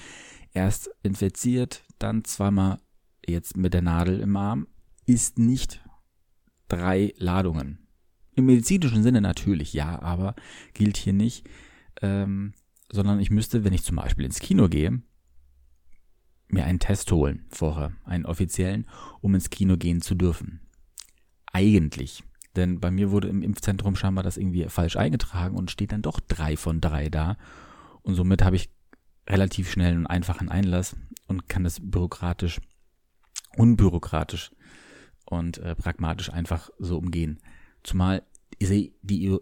[0.53, 2.79] erst infiziert, dann zweimal
[3.25, 4.67] jetzt mit der Nadel im Arm,
[5.05, 5.83] ist nicht
[6.67, 7.79] drei Ladungen.
[8.33, 10.35] Im medizinischen Sinne natürlich ja, aber
[10.73, 11.47] gilt hier nicht.
[12.01, 12.53] Ähm,
[12.91, 15.01] sondern ich müsste, wenn ich zum Beispiel ins Kino gehe,
[16.47, 18.87] mir einen Test holen vorher, einen offiziellen,
[19.21, 20.59] um ins Kino gehen zu dürfen.
[21.53, 22.23] Eigentlich.
[22.55, 26.19] Denn bei mir wurde im Impfzentrum scheinbar das irgendwie falsch eingetragen und steht dann doch
[26.19, 27.37] drei von drei da.
[28.01, 28.69] Und somit habe ich
[29.27, 32.59] relativ schnell einen einfachen Einlass und kann das bürokratisch,
[33.55, 34.51] unbürokratisch
[35.25, 37.39] und äh, pragmatisch einfach so umgehen.
[37.83, 38.23] Zumal
[38.59, 39.39] die, die,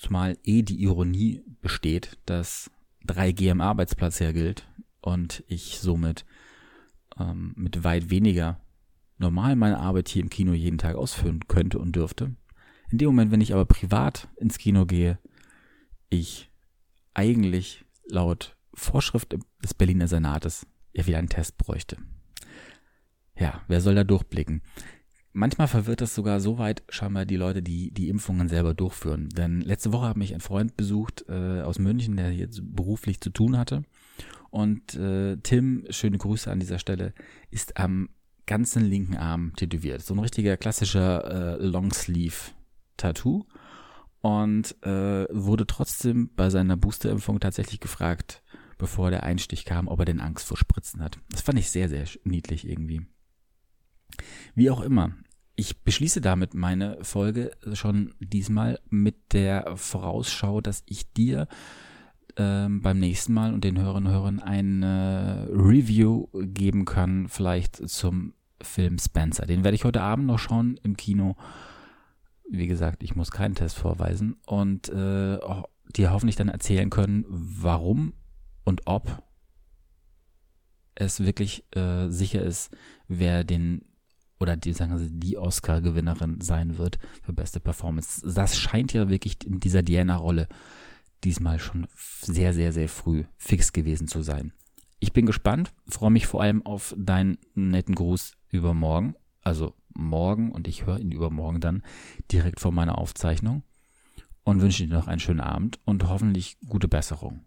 [0.00, 2.70] zumal eh die Ironie besteht, dass
[3.06, 4.66] 3G am Arbeitsplatz her gilt
[5.02, 6.24] und ich somit
[7.18, 8.60] ähm, mit weit weniger
[9.18, 12.34] normal meine Arbeit hier im Kino jeden Tag ausführen könnte und dürfte.
[12.90, 15.18] In dem Moment, wenn ich aber privat ins Kino gehe,
[16.08, 16.50] ich
[17.12, 21.98] eigentlich laut Vorschrift des Berliner Senates ja wieder einen Test bräuchte.
[23.38, 24.62] Ja, wer soll da durchblicken?
[25.32, 29.28] Manchmal verwirrt das sogar so weit scheinbar die Leute, die die Impfungen selber durchführen.
[29.28, 33.30] Denn letzte Woche hat mich ein Freund besucht äh, aus München, der jetzt beruflich zu
[33.30, 33.82] tun hatte.
[34.50, 37.14] Und äh, Tim, schöne Grüße an dieser Stelle,
[37.50, 38.08] ist am
[38.46, 40.02] ganzen linken Arm tätowiert.
[40.02, 43.46] So ein richtiger klassischer äh, Longsleeve-Tattoo.
[44.22, 48.42] Und äh, wurde trotzdem bei seiner Boosterimpfung tatsächlich gefragt,
[48.76, 51.18] bevor der Einstich kam, ob er denn Angst vor Spritzen hat.
[51.30, 53.06] Das fand ich sehr, sehr niedlich irgendwie.
[54.54, 55.12] Wie auch immer.
[55.56, 61.48] Ich beschließe damit meine Folge schon diesmal mit der Vorausschau, dass ich dir
[62.36, 68.32] ähm, beim nächsten Mal und den Hörerinnen und Hörern eine Review geben kann, vielleicht zum
[68.62, 69.46] Film Spencer.
[69.46, 71.36] Den werde ich heute Abend noch schauen im Kino.
[72.48, 75.38] Wie gesagt, ich muss keinen Test vorweisen und äh,
[75.96, 78.14] dir hoffentlich dann erzählen können, warum
[78.64, 79.22] und ob
[80.94, 82.74] es wirklich äh, sicher ist,
[83.08, 83.84] wer den
[84.40, 88.22] oder die sagen sie, die Oscar-Gewinnerin sein wird für beste Performance.
[88.26, 90.48] Das scheint ja wirklich in dieser Diana-Rolle
[91.22, 94.52] diesmal schon sehr, sehr, sehr früh fix gewesen zu sein.
[94.98, 100.66] Ich bin gespannt, freue mich vor allem auf deinen netten Gruß übermorgen, also morgen und
[100.68, 101.82] ich höre ihn übermorgen dann
[102.32, 103.62] direkt vor meiner Aufzeichnung
[104.44, 107.44] und wünsche dir noch einen schönen Abend und hoffentlich gute Besserung.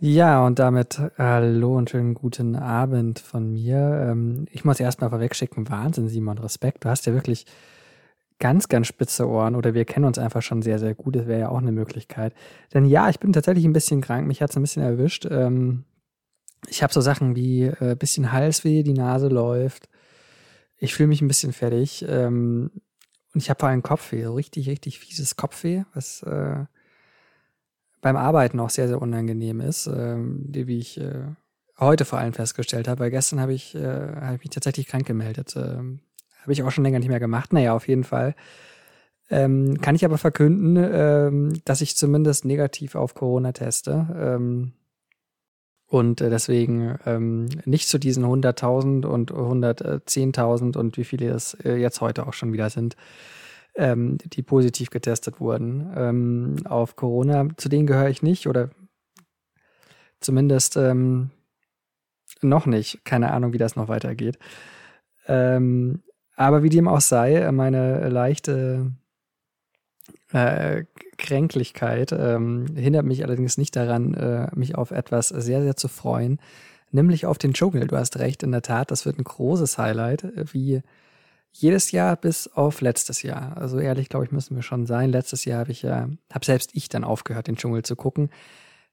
[0.00, 4.08] Ja, und damit hallo und schönen guten Abend von mir.
[4.08, 6.84] Ähm, ich muss erstmal vorwegschicken, Wahnsinn, Simon, Respekt.
[6.84, 7.46] Du hast ja wirklich
[8.38, 11.16] ganz, ganz spitze Ohren oder wir kennen uns einfach schon sehr, sehr gut.
[11.16, 12.32] Das wäre ja auch eine Möglichkeit.
[12.72, 14.28] Denn ja, ich bin tatsächlich ein bisschen krank.
[14.28, 15.26] Mich hat es ein bisschen erwischt.
[15.28, 15.82] Ähm,
[16.68, 19.88] ich habe so Sachen wie ein äh, bisschen Halsweh, die Nase läuft.
[20.76, 22.06] Ich fühle mich ein bisschen fertig.
[22.08, 22.70] Ähm,
[23.34, 26.66] und ich habe vor allem Kopfweh, so richtig, richtig fieses Kopfweh, was äh,
[28.00, 31.24] beim Arbeiten auch sehr, sehr unangenehm ist, ähm, wie ich äh,
[31.78, 33.00] heute vor allem festgestellt habe.
[33.00, 35.54] Weil gestern habe ich, äh, hab ich mich tatsächlich krank gemeldet.
[35.56, 36.00] Ähm,
[36.42, 37.52] habe ich auch schon länger nicht mehr gemacht.
[37.52, 38.34] Naja, auf jeden Fall.
[39.30, 44.06] Ähm, kann ich aber verkünden, ähm, dass ich zumindest negativ auf Corona teste.
[44.18, 44.72] Ähm,
[45.86, 51.76] und äh, deswegen ähm, nicht zu diesen 100.000 und 110.000 und wie viele es äh,
[51.76, 52.96] jetzt heute auch schon wieder sind,
[53.78, 57.48] ähm, die positiv getestet wurden ähm, auf Corona.
[57.56, 58.70] Zu denen gehöre ich nicht oder
[60.20, 61.30] zumindest ähm,
[62.42, 63.04] noch nicht.
[63.04, 64.38] Keine Ahnung, wie das noch weitergeht.
[65.26, 66.02] Ähm,
[66.36, 68.92] aber wie dem auch sei, meine leichte
[70.32, 70.84] äh,
[71.16, 76.38] Kränklichkeit ähm, hindert mich allerdings nicht daran, äh, mich auf etwas sehr, sehr zu freuen,
[76.90, 77.86] nämlich auf den Dschungel.
[77.86, 80.82] Du hast recht, in der Tat, das wird ein großes Highlight, wie
[81.52, 83.56] jedes Jahr bis auf letztes Jahr.
[83.56, 85.10] Also ehrlich, glaube ich, müssen wir schon sein.
[85.10, 88.30] Letztes Jahr habe ich ja, habe selbst ich dann aufgehört, den Dschungel zu gucken,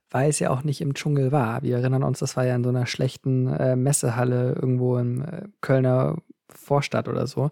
[0.09, 1.61] weil es ja auch nicht im Dschungel war.
[1.63, 5.43] Wir erinnern uns, das war ja in so einer schlechten äh, Messehalle irgendwo im äh,
[5.61, 6.17] Kölner
[6.49, 7.51] Vorstadt oder so.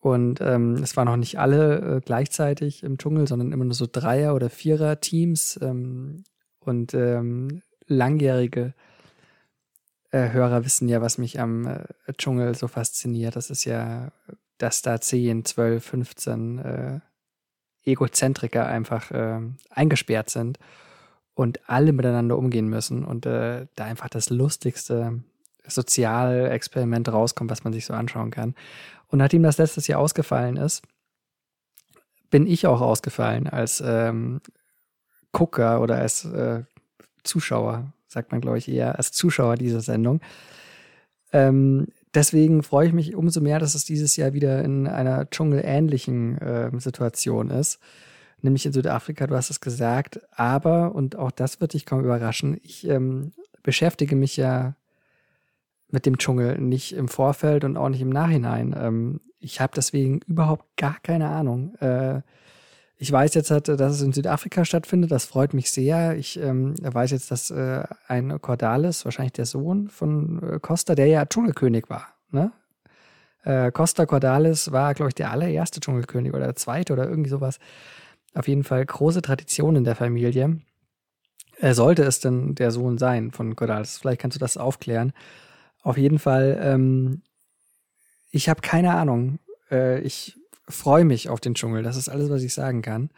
[0.00, 3.86] Und ähm, es waren noch nicht alle äh, gleichzeitig im Dschungel, sondern immer nur so
[3.90, 5.60] Dreier- oder Vierer-Teams.
[5.62, 6.24] Ähm,
[6.64, 8.74] und ähm, langjährige
[10.12, 13.34] äh, Hörer wissen ja, was mich am äh, Dschungel so fasziniert.
[13.34, 14.12] Das ist ja,
[14.58, 17.00] dass da 10, 12, 15 äh,
[17.84, 20.58] Egozentriker einfach äh, eingesperrt sind
[21.34, 25.22] und alle miteinander umgehen müssen und äh, da einfach das lustigste
[25.66, 28.54] Sozialexperiment rauskommt, was man sich so anschauen kann.
[29.08, 30.82] Und nachdem das letztes Jahr ausgefallen ist,
[32.30, 34.40] bin ich auch ausgefallen als ähm,
[35.32, 36.64] Gucker oder als äh,
[37.22, 40.20] Zuschauer, sagt man, glaube ich, eher als Zuschauer dieser Sendung.
[41.32, 46.38] Ähm, deswegen freue ich mich umso mehr, dass es dieses Jahr wieder in einer dschungelähnlichen
[46.38, 47.78] äh, Situation ist.
[48.42, 50.20] Nämlich in Südafrika, du hast es gesagt.
[50.32, 54.74] Aber, und auch das wird dich kaum überraschen, ich ähm, beschäftige mich ja
[55.90, 58.74] mit dem Dschungel, nicht im Vorfeld und auch nicht im Nachhinein.
[58.76, 61.74] Ähm, ich habe deswegen überhaupt gar keine Ahnung.
[61.76, 62.22] Äh,
[63.02, 66.16] ich weiß jetzt, dass es in Südafrika stattfindet, das freut mich sehr.
[66.16, 71.08] Ich ähm, weiß jetzt, dass äh, ein Cordalis, wahrscheinlich der Sohn von äh, Costa, der
[71.08, 72.52] ja Dschungelkönig war, ne?
[73.42, 77.58] Äh, Costa Cordalis war, glaube ich, der allererste Dschungelkönig oder der zweite oder irgendwie sowas.
[78.34, 80.60] Auf jeden Fall große Tradition in der Familie.
[81.58, 83.98] Äh, sollte es denn der Sohn sein von Cordalis?
[83.98, 85.12] Vielleicht kannst du das aufklären.
[85.82, 87.22] Auf jeden Fall, ähm,
[88.30, 89.40] ich habe keine Ahnung.
[89.72, 90.38] Äh, ich
[90.72, 91.82] freue mich auf den Dschungel.
[91.82, 93.10] Das ist alles, was ich sagen kann.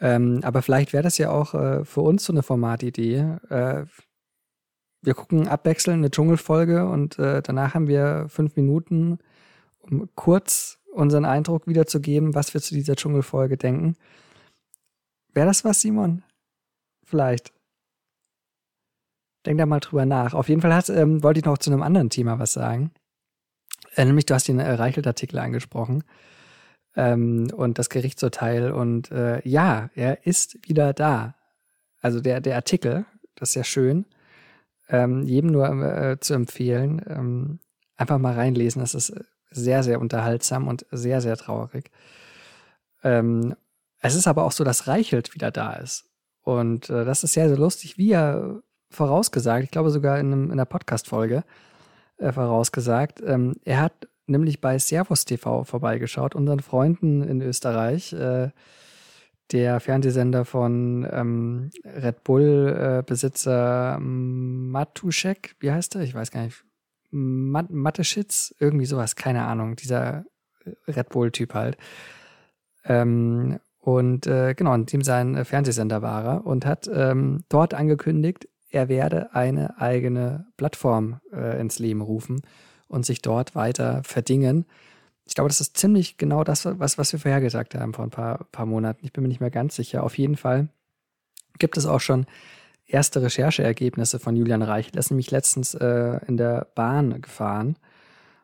[0.00, 3.18] Ähm, aber vielleicht wäre das ja auch äh, für uns so eine Formatidee.
[3.50, 3.84] Äh,
[5.02, 9.18] wir gucken abwechselnd eine Dschungelfolge und äh, danach haben wir fünf Minuten,
[9.78, 13.96] um kurz unseren Eindruck wiederzugeben, was wir zu dieser Dschungelfolge denken.
[15.32, 16.22] Wäre das was, Simon?
[17.04, 17.52] Vielleicht.
[19.46, 20.34] Denk da mal drüber nach.
[20.34, 22.90] Auf jeden Fall hat, ähm, wollte ich noch zu einem anderen Thema was sagen.
[23.94, 26.04] Äh, nämlich, du hast den äh, Reichelt-Artikel angesprochen
[26.96, 28.72] ähm, und das Gerichtsurteil.
[28.72, 31.34] Und äh, ja, er ist wieder da.
[32.00, 34.06] Also der, der Artikel, das ist ja schön,
[34.88, 37.02] ähm, jedem nur äh, zu empfehlen.
[37.08, 37.60] Ähm,
[37.96, 38.80] einfach mal reinlesen.
[38.80, 39.12] Das ist
[39.50, 41.90] sehr, sehr unterhaltsam und sehr, sehr traurig.
[43.02, 43.54] Ähm,
[44.00, 46.06] es ist aber auch so, dass Reichelt wieder da ist.
[46.42, 50.44] Und äh, das ist sehr, sehr lustig, wie er vorausgesagt, ich glaube sogar in, einem,
[50.46, 51.44] in einer Podcast-Folge
[52.16, 53.22] äh, vorausgesagt.
[53.24, 58.12] Ähm, er hat nämlich bei Servus TV vorbeigeschaut, unseren Freunden in Österreich.
[58.12, 58.50] Äh,
[59.52, 66.02] der Fernsehsender von ähm, Red Bull-Besitzer äh, Matuschek, wie heißt er?
[66.02, 66.64] Ich weiß gar nicht.
[67.10, 69.74] Mat Mateschitz, irgendwie sowas, keine Ahnung.
[69.74, 70.24] Dieser
[70.86, 71.76] Red Bull-Typ halt.
[72.84, 78.46] Ähm, und äh, genau, in dem sein Fernsehsender war er und hat ähm, dort angekündigt,
[78.70, 82.42] er werde eine eigene Plattform äh, ins Leben rufen
[82.90, 84.66] und sich dort weiter verdingen.
[85.24, 88.10] Ich glaube, das ist ziemlich genau das, was, was wir vorher gesagt haben vor ein
[88.10, 89.04] paar, paar Monaten.
[89.04, 90.02] Ich bin mir nicht mehr ganz sicher.
[90.02, 90.68] Auf jeden Fall
[91.58, 92.26] gibt es auch schon
[92.86, 94.90] erste Rechercheergebnisse von Julian Reich.
[94.92, 97.76] Er ist nämlich letztens äh, in der Bahn gefahren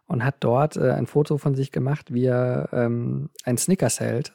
[0.06, 4.32] und hat dort äh, ein Foto von sich gemacht, wie er ähm, ein Snickers hält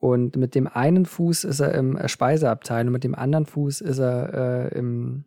[0.00, 3.82] und mit dem einen Fuß ist er im äh, Speiseabteil und mit dem anderen Fuß
[3.82, 5.24] ist er äh, im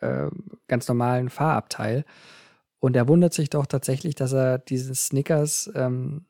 [0.00, 0.26] äh,
[0.66, 2.04] ganz normalen Fahrabteil.
[2.80, 6.24] Und er wundert sich doch tatsächlich, dass er diesen Snickers ähm,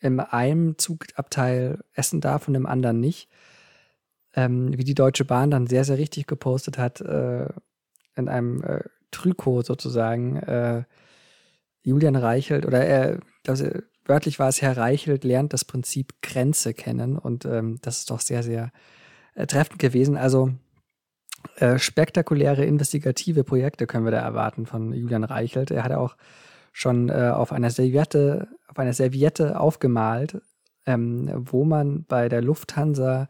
[0.00, 3.30] in einem Zugabteil essen darf und im anderen nicht.
[4.34, 7.46] Ähm, wie die Deutsche Bahn dann sehr, sehr richtig gepostet hat, äh,
[8.16, 10.84] in einem äh, Trikot sozusagen, äh,
[11.82, 17.16] Julian Reichelt oder er, äh, wörtlich war es, Herr Reichelt lernt das Prinzip Grenze kennen
[17.16, 18.72] und ähm, das ist doch sehr, sehr
[19.34, 20.16] äh, treffend gewesen.
[20.16, 20.52] Also
[21.56, 25.70] äh, spektakuläre investigative Projekte können wir da erwarten von Julian Reichelt.
[25.70, 26.16] Er hat auch
[26.72, 30.40] schon äh, auf einer Serviette, auf einer Serviette aufgemalt,
[30.86, 33.28] ähm, wo man bei der Lufthansa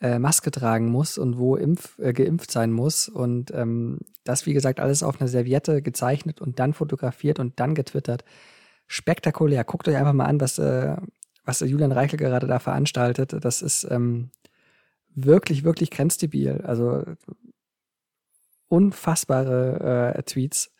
[0.00, 3.08] äh, Maske tragen muss und wo impf, äh, geimpft sein muss.
[3.08, 7.74] Und ähm, das, wie gesagt, alles auf einer Serviette gezeichnet und dann fotografiert und dann
[7.74, 8.24] getwittert
[8.86, 9.64] spektakulär.
[9.64, 10.96] Guckt euch einfach mal an, was äh,
[11.44, 14.30] was Julian Reichel gerade da veranstaltet, das ist ähm,
[15.14, 16.62] wirklich, wirklich grenzdebil.
[16.62, 17.04] Also
[18.68, 20.72] unfassbare äh, Tweets.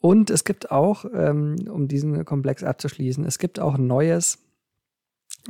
[0.00, 4.38] Und es gibt auch, ähm, um diesen Komplex abzuschließen, es gibt auch Neues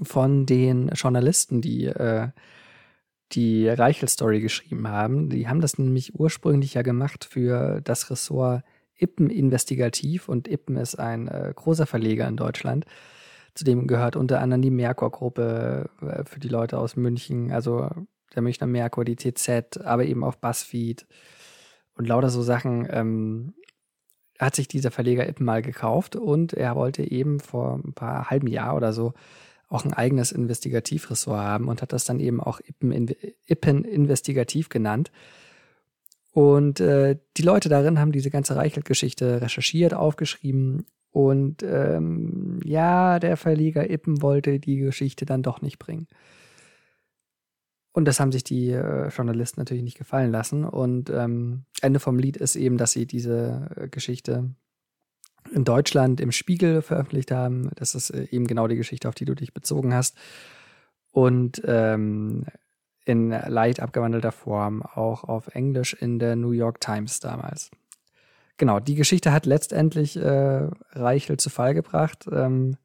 [0.02, 2.28] von den Journalisten, die äh,
[3.32, 5.28] die Reichel-Story geschrieben haben.
[5.28, 8.62] Die haben das nämlich ursprünglich ja gemacht für das Ressort
[8.98, 12.86] Ippen Investigativ und Ippen ist ein äh, großer Verleger in Deutschland.
[13.56, 17.90] Zudem gehört unter anderem die Merkur-Gruppe äh, für die Leute aus München, also
[18.34, 21.06] der Münchner Merkur, die TZ, aber eben auch BuzzFeed
[21.96, 22.86] und lauter so Sachen.
[22.90, 23.54] Ähm,
[24.38, 28.48] hat sich dieser Verleger Ippen mal gekauft und er wollte eben vor ein paar halben
[28.48, 29.14] Jahr oder so
[29.68, 32.92] auch ein eigenes Investigativressort haben und hat das dann eben auch Ippen,
[33.46, 35.10] Ippen Investigativ genannt.
[36.32, 40.84] Und äh, die Leute darin haben diese ganze Reichelt-Geschichte recherchiert, aufgeschrieben.
[41.16, 46.08] Und ähm, ja, der Verleger Ippen wollte die Geschichte dann doch nicht bringen.
[47.94, 50.62] Und das haben sich die äh, Journalisten natürlich nicht gefallen lassen.
[50.62, 54.50] Und ähm, Ende vom Lied ist eben, dass sie diese äh, Geschichte
[55.50, 57.70] in Deutschland im Spiegel veröffentlicht haben.
[57.76, 60.18] Das ist äh, eben genau die Geschichte, auf die du dich bezogen hast.
[61.12, 62.44] Und ähm,
[63.06, 67.70] in leicht abgewandelter Form auch auf Englisch in der New York Times damals.
[68.58, 72.26] Genau, die Geschichte hat letztendlich äh, Reichel zu Fall gebracht.
[72.32, 72.76] Ähm,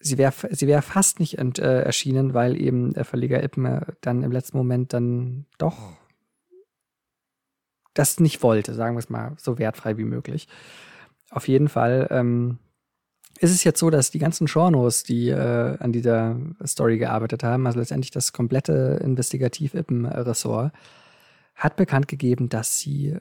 [0.00, 4.22] sie wäre sie wär fast nicht ent, äh, erschienen, weil eben der Verleger Ippen dann
[4.22, 5.96] im letzten Moment dann doch
[7.94, 10.48] das nicht wollte, sagen wir es mal so wertfrei wie möglich.
[11.30, 12.58] Auf jeden Fall ähm,
[13.40, 17.66] ist es jetzt so, dass die ganzen Journos, die äh, an dieser Story gearbeitet haben,
[17.66, 20.72] also letztendlich das komplette Investigativ-Ippen-Ressort,
[21.54, 23.16] hat bekannt gegeben, dass sie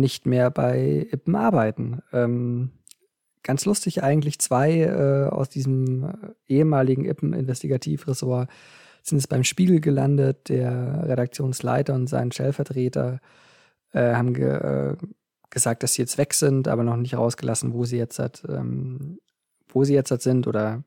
[0.00, 2.02] nicht mehr bei Ippen arbeiten.
[2.12, 2.70] Ähm,
[3.42, 6.12] ganz lustig eigentlich, zwei äh, aus diesem
[6.46, 8.48] ehemaligen Ippen-Investigativ-Ressort
[9.02, 10.48] sind es beim Spiegel gelandet.
[10.48, 13.20] Der Redaktionsleiter und sein Stellvertreter
[13.92, 14.96] äh, haben ge äh,
[15.50, 19.18] gesagt, dass sie jetzt weg sind, aber noch nicht rausgelassen, wo sie jetzt hat, ähm,
[19.68, 20.82] wo sie jetzt sind oder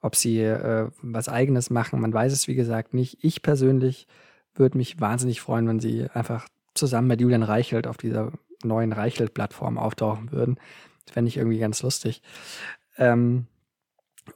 [0.00, 2.00] ob sie äh, was eigenes machen.
[2.00, 3.18] Man weiß es, wie gesagt, nicht.
[3.22, 4.06] Ich persönlich
[4.54, 8.32] würde mich wahnsinnig freuen, wenn sie einfach zusammen mit Julian Reichelt auf dieser
[8.64, 10.56] neuen Reichelt-Plattform auftauchen würden.
[11.04, 12.22] Das fände ich irgendwie ganz lustig.
[12.96, 13.46] Ähm,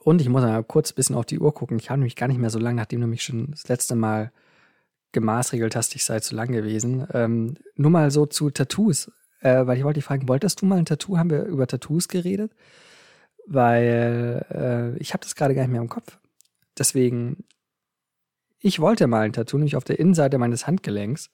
[0.03, 1.79] und ich muss mal kurz ein bisschen auf die Uhr gucken.
[1.79, 4.33] Ich habe nämlich gar nicht mehr so lange, nachdem du mich schon das letzte Mal
[5.13, 7.07] gemaßregelt hast, ich sei zu lang gewesen.
[7.13, 9.11] Ähm, nur mal so zu Tattoos,
[9.41, 11.19] äh, weil ich wollte dich fragen, wolltest du mal ein Tattoo?
[11.19, 12.53] Haben wir über Tattoos geredet?
[13.47, 16.19] weil äh, ich habe das gerade gar nicht mehr im Kopf.
[16.77, 17.45] Deswegen,
[18.59, 21.31] ich wollte mal ein Tattoo, nämlich auf der Innenseite meines Handgelenks.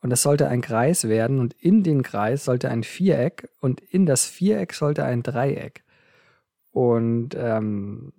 [0.00, 4.06] Und das sollte ein Kreis werden und in den Kreis sollte ein Viereck und in
[4.06, 5.82] das Viereck sollte ein Dreieck.
[6.70, 8.12] Und ähm,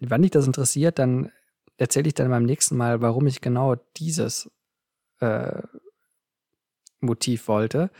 [0.00, 1.32] wenn dich das interessiert, dann
[1.76, 4.50] erzähle ich dann beim nächsten Mal, warum ich genau dieses
[5.20, 5.62] äh,
[7.00, 7.90] Motiv wollte.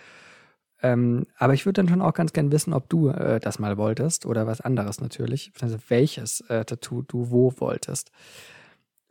[0.80, 3.76] Ähm, aber ich würde dann schon auch ganz gern wissen, ob du äh, das mal
[3.76, 5.52] wolltest oder was anderes natürlich.
[5.60, 8.12] Also welches äh, Tattoo du wo wolltest.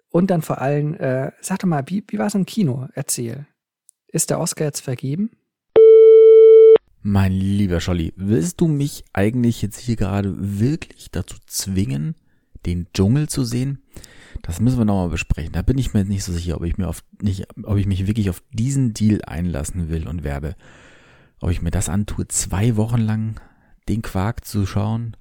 [0.09, 2.87] Und dann vor allem, äh, sag doch mal, wie, wie war es im Kino?
[2.93, 3.45] Erzähl.
[4.09, 5.31] Ist der Oscar jetzt vergeben?
[7.01, 12.15] Mein lieber Scholli, willst du mich eigentlich jetzt hier gerade wirklich dazu zwingen,
[12.65, 13.83] den Dschungel zu sehen?
[14.43, 15.53] Das müssen wir nochmal besprechen.
[15.53, 18.07] Da bin ich mir nicht so sicher, ob ich mir auf nicht, ob ich mich
[18.07, 20.55] wirklich auf diesen Deal einlassen will und werde
[21.39, 23.39] ob ich mir das antue, zwei Wochen lang
[23.89, 25.15] den Quark zu schauen.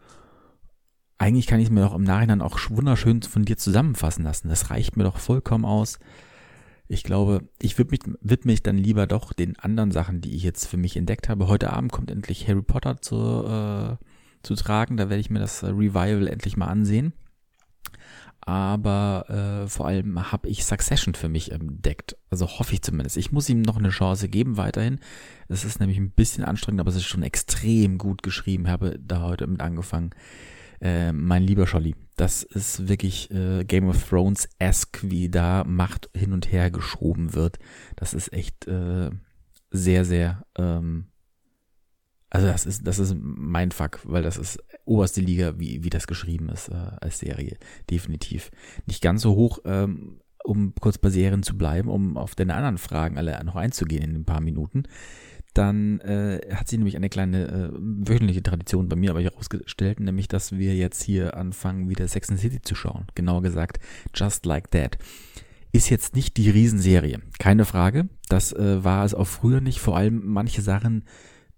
[1.18, 4.48] Eigentlich kann ich es mir doch im Nachhinein auch wunderschön von dir zusammenfassen lassen.
[4.48, 5.98] Das reicht mir doch vollkommen aus.
[6.88, 10.42] Ich glaube, ich widme mich, widme mich dann lieber doch den anderen Sachen, die ich
[10.42, 11.48] jetzt für mich entdeckt habe.
[11.48, 13.96] Heute Abend kommt endlich Harry Potter zu, äh,
[14.42, 14.96] zu tragen.
[14.96, 17.12] Da werde ich mir das Revival endlich mal ansehen
[18.46, 22.16] aber äh, vor allem habe ich Succession für mich entdeckt.
[22.30, 23.16] Also hoffe ich zumindest.
[23.16, 25.00] Ich muss ihm noch eine Chance geben weiterhin.
[25.48, 28.68] Es ist nämlich ein bisschen anstrengend, aber es ist schon extrem gut geschrieben.
[28.68, 30.10] Habe da heute mit angefangen.
[30.80, 36.32] Äh, mein lieber Scholli, das ist wirklich äh, Game of Thrones-esque, wie da Macht hin
[36.32, 37.58] und her geschoben wird.
[37.96, 39.10] Das ist echt äh,
[39.70, 41.06] sehr, sehr ähm,
[42.30, 46.06] also das ist, das ist mein Fuck, weil das ist oberste Liga, wie, wie das
[46.06, 47.56] geschrieben ist äh, als Serie.
[47.88, 48.50] Definitiv.
[48.86, 52.78] Nicht ganz so hoch, ähm, um kurz bei Serien zu bleiben, um auf deine anderen
[52.78, 54.84] Fragen alle noch einzugehen in ein paar Minuten.
[55.56, 60.28] Dann äh, hat sie nämlich eine kleine äh, wöchentliche Tradition bei mir aber herausgestellt, nämlich
[60.28, 63.06] dass wir jetzt hier anfangen, wieder Sex and City zu schauen.
[63.14, 63.80] Genauer gesagt,
[64.14, 64.98] Just Like That.
[65.72, 68.10] Ist jetzt nicht die Riesenserie, keine Frage.
[68.28, 69.80] Das äh, war es auch früher nicht.
[69.80, 71.04] Vor allem manche Sachen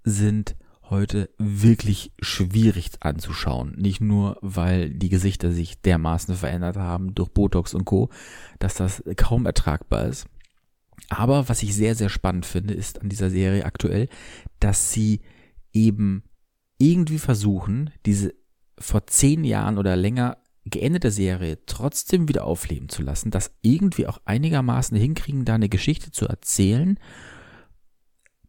[0.05, 0.55] sind
[0.91, 3.75] heute wirklich schwierig anzuschauen.
[3.79, 8.11] Nicht nur, weil die Gesichter sich dermaßen verändert haben durch Botox und Co.,
[8.61, 10.29] dass das kaum ertragbar ist.
[11.09, 14.09] Aber was ich sehr, sehr spannend finde, ist an dieser Serie aktuell,
[14.61, 15.21] dass sie
[15.73, 16.23] eben
[16.79, 18.35] irgendwie versuchen, diese
[18.79, 24.21] vor zehn Jahren oder länger geendete Serie trotzdem wieder aufleben zu lassen, das irgendwie auch
[24.25, 26.99] einigermaßen hinkriegen, da eine Geschichte zu erzählen,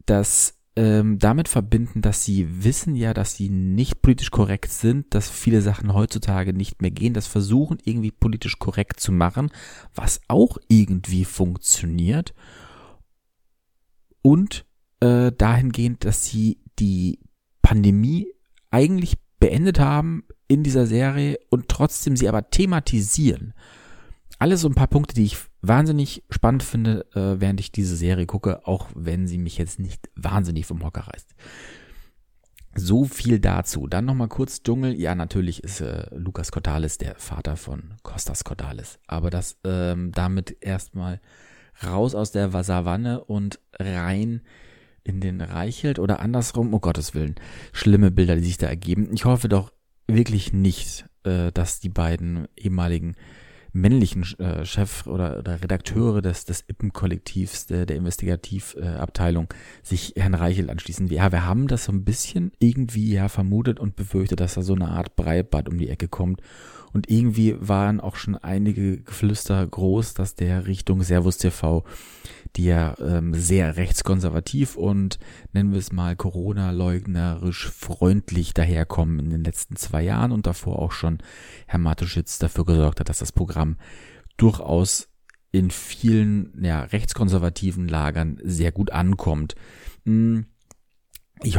[0.06, 5.30] das ähm, damit verbinden, dass sie wissen ja, dass sie nicht politisch korrekt sind, dass
[5.30, 9.52] viele Sachen heutzutage nicht mehr gehen, das versuchen irgendwie politisch korrekt zu machen,
[9.94, 12.34] was auch irgendwie funktioniert
[14.22, 14.66] und
[15.02, 17.20] äh, dahingehend, dass sie die
[17.62, 18.28] Pandemie
[18.72, 23.54] eigentlich beendet haben in dieser Serie und trotzdem sie aber thematisieren.
[24.38, 28.26] Alles so ein paar Punkte, die ich wahnsinnig spannend finde, äh, während ich diese Serie
[28.26, 31.36] gucke, auch wenn sie mich jetzt nicht wahnsinnig vom Hocker reißt.
[32.76, 33.88] So viel dazu.
[33.88, 34.94] Dann nochmal kurz Dschungel.
[34.94, 39.00] Ja, natürlich ist äh, Lukas Cordalis der Vater von Costas Cordalis.
[39.08, 41.20] Aber das ähm, damit erstmal
[41.84, 44.42] raus aus der Savanne und rein
[45.04, 46.74] in den Reichelt oder andersrum.
[46.74, 47.36] Oh Gottes Willen.
[47.74, 49.10] Schlimme Bilder, die sich da ergeben.
[49.14, 49.72] Ich hoffe doch
[50.08, 53.16] wirklich nicht, äh, dass die beiden ehemaligen
[53.72, 60.34] männlichen äh, Chef oder, oder Redakteure des, des IPPEN-Kollektivs, der, der Investigativabteilung, äh, sich Herrn
[60.34, 61.08] Reichel anschließen.
[61.08, 64.74] Ja, wir haben das so ein bisschen irgendwie ja vermutet und befürchtet, dass da so
[64.74, 66.42] eine Art Breibad um die Ecke kommt
[66.94, 71.84] und irgendwie waren auch schon einige Geflüster groß, dass der Richtung Servus TV,
[72.56, 75.20] die ja ähm, sehr rechtskonservativ und
[75.54, 80.92] nennen wir es mal Corona-leugnerisch freundlich daherkommen in den letzten zwei Jahren und davor auch
[80.92, 81.20] schon
[81.68, 83.78] Herr Matuschitz dafür gesorgt hat, dass das Programm
[84.38, 85.10] durchaus
[85.52, 89.56] in vielen ja, rechtskonservativen Lagern sehr gut ankommt.
[90.06, 90.46] Hm,
[91.42, 91.58] ich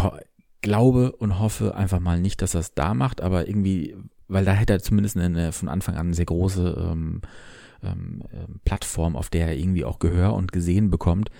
[0.60, 3.96] glaube und hoffe einfach mal nicht, dass es da macht, aber irgendwie
[4.30, 7.20] weil da hätte er zumindest eine, von Anfang an eine sehr große ähm,
[7.82, 11.30] ähm, ähm, Plattform, auf der er irgendwie auch Gehör und gesehen bekommt.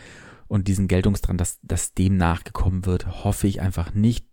[0.49, 4.27] Und diesen Geltungsdrang, dass, dass dem nachgekommen wird, hoffe ich einfach nicht,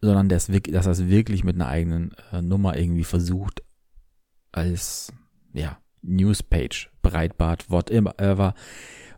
[0.00, 3.62] sondern dass, dass er es wirklich mit einer eigenen äh, Nummer irgendwie versucht,
[4.50, 5.12] als
[5.52, 8.54] ja, Newspage, Breitbart, whatever,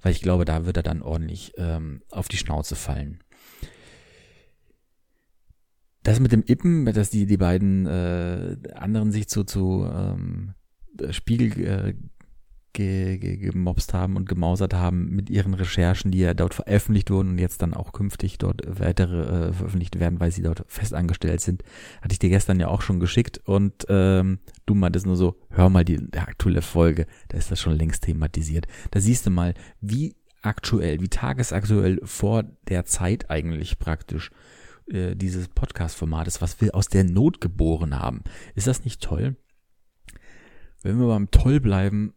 [0.02, 3.22] weil ich glaube, da wird er dann ordentlich ähm, auf die Schnauze fallen.
[6.02, 10.54] Das mit dem Ippen, dass die, die beiden äh, anderen sich zu, zu ähm,
[11.10, 11.94] Spiegel äh,
[12.72, 17.30] ge, ge, gemobst haben und gemausert haben mit ihren Recherchen, die ja dort veröffentlicht wurden
[17.30, 21.62] und jetzt dann auch künftig dort weitere äh, veröffentlicht werden, weil sie dort festangestellt sind.
[22.00, 25.68] Hatte ich dir gestern ja auch schon geschickt und ähm, du meintest nur so, hör
[25.68, 28.66] mal die, die aktuelle Folge, da ist das schon längst thematisiert.
[28.90, 34.30] Da siehst du mal, wie aktuell, wie tagesaktuell vor der Zeit eigentlich praktisch
[34.86, 38.22] äh, dieses Podcast-Formates, was wir aus der Not geboren haben.
[38.54, 39.36] Ist das nicht toll?
[40.82, 42.14] Wenn wir beim Toll bleiben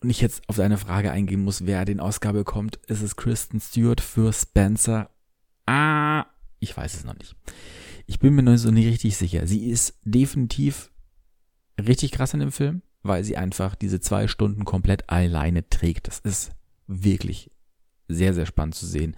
[0.00, 3.60] und ich jetzt auf deine Frage eingehen muss, wer den Oscar bekommt, ist es Kristen
[3.60, 5.10] Stewart für Spencer.
[5.66, 6.26] Ah,
[6.60, 7.36] ich weiß es noch nicht.
[8.06, 9.46] Ich bin mir noch so nicht richtig sicher.
[9.46, 10.90] Sie ist definitiv
[11.78, 16.08] richtig krass in dem Film, weil sie einfach diese zwei Stunden komplett alleine trägt.
[16.08, 16.52] Das ist
[16.86, 17.50] wirklich
[18.08, 19.14] sehr, sehr spannend zu sehen,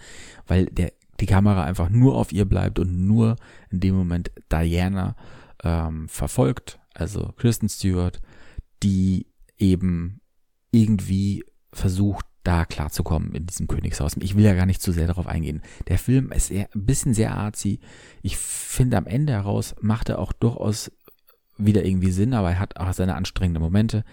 [0.46, 3.36] weil der die Kamera einfach nur auf ihr bleibt und nur
[3.70, 5.16] in dem Moment Diana
[5.62, 8.20] ähm, verfolgt, also Kristen Stewart,
[8.82, 9.26] die
[9.58, 10.20] eben
[10.70, 14.16] irgendwie versucht, da klarzukommen in diesem Königshaus.
[14.18, 15.60] Ich will ja gar nicht zu sehr darauf eingehen.
[15.88, 17.80] Der Film ist eher, ein bisschen sehr artsy.
[18.22, 20.90] Ich finde, am Ende heraus macht er auch durchaus
[21.58, 24.04] wieder irgendwie Sinn, aber er hat auch seine anstrengenden Momente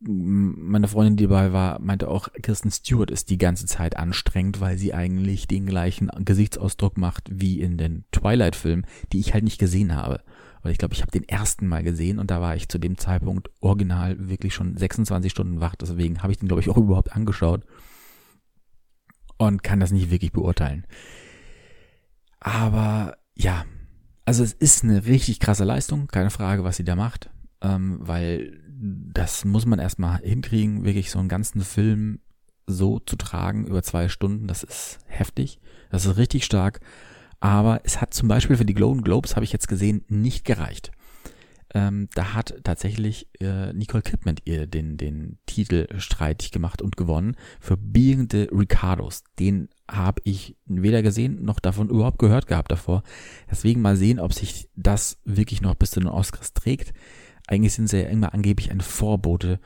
[0.00, 4.78] meine Freundin, die dabei war, meinte auch, Kirsten Stewart ist die ganze Zeit anstrengend, weil
[4.78, 9.96] sie eigentlich den gleichen Gesichtsausdruck macht wie in den Twilight-Filmen, die ich halt nicht gesehen
[9.96, 10.22] habe.
[10.62, 12.98] Weil ich glaube, ich habe den ersten Mal gesehen und da war ich zu dem
[12.98, 15.74] Zeitpunkt original wirklich schon 26 Stunden wach.
[15.74, 17.64] Deswegen habe ich den, glaube ich, auch überhaupt angeschaut
[19.38, 20.86] und kann das nicht wirklich beurteilen.
[22.40, 23.64] Aber ja,
[24.24, 27.30] also es ist eine richtig krasse Leistung, keine Frage, was sie da macht,
[27.60, 32.20] ähm, weil das muss man erstmal hinkriegen, wirklich so einen ganzen Film
[32.66, 34.46] so zu tragen über zwei Stunden.
[34.46, 35.58] Das ist heftig.
[35.90, 36.80] Das ist richtig stark.
[37.40, 40.90] Aber es hat zum Beispiel für die Golden Globes, habe ich jetzt gesehen, nicht gereicht.
[41.74, 47.36] Ähm, da hat tatsächlich äh, Nicole Kidman ihr den, den Titel streitig gemacht und gewonnen
[47.60, 49.22] für Being the Ricardos.
[49.38, 53.02] Den habe ich weder gesehen noch davon überhaupt gehört gehabt davor.
[53.50, 56.94] Deswegen mal sehen, ob sich das wirklich noch bis zu den Oscars trägt.
[57.48, 59.58] Eigentlich sind sie ja immer angeblich ein Vorbote.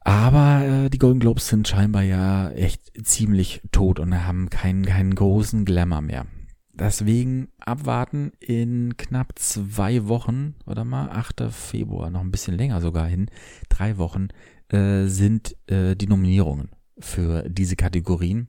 [0.00, 5.14] Aber äh, die Golden Globes sind scheinbar ja echt ziemlich tot und haben keinen, keinen
[5.14, 6.26] großen Glamour mehr.
[6.74, 11.44] Deswegen abwarten in knapp zwei Wochen, oder mal, 8.
[11.50, 13.26] Februar, noch ein bisschen länger sogar hin,
[13.68, 14.28] drei Wochen,
[14.68, 18.48] äh, sind äh, die Nominierungen für diese Kategorien.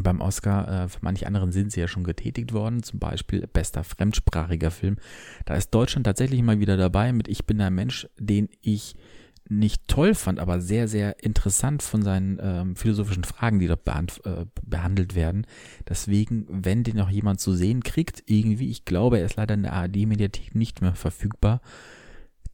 [0.00, 3.84] Beim Oscar, äh, für manche anderen sind sie ja schon getätigt worden, zum Beispiel bester
[3.84, 4.96] fremdsprachiger Film.
[5.44, 8.96] Da ist Deutschland tatsächlich mal wieder dabei mit Ich bin ein Mensch, den ich
[9.48, 14.46] nicht toll fand, aber sehr, sehr interessant von seinen ähm, philosophischen Fragen, die dort äh,
[14.62, 15.46] behandelt werden.
[15.88, 19.64] Deswegen, wenn den noch jemand zu sehen kriegt, irgendwie, ich glaube, er ist leider in
[19.64, 21.60] der ARD-Mediathek nicht mehr verfügbar,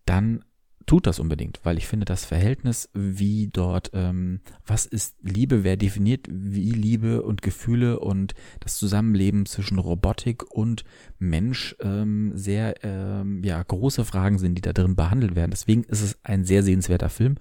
[0.07, 0.45] dann
[0.89, 5.77] tut das unbedingt, weil ich finde, das Verhältnis, wie dort, ähm, was ist Liebe, wer
[5.77, 10.85] definiert wie Liebe und Gefühle und das Zusammenleben zwischen Robotik und
[11.19, 15.51] Mensch ähm, sehr ähm, ja, große Fragen sind, die da drin behandelt werden.
[15.51, 17.37] Deswegen ist es ein sehr sehenswerter Film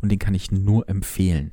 [0.00, 1.50] und den kann ich nur empfehlen.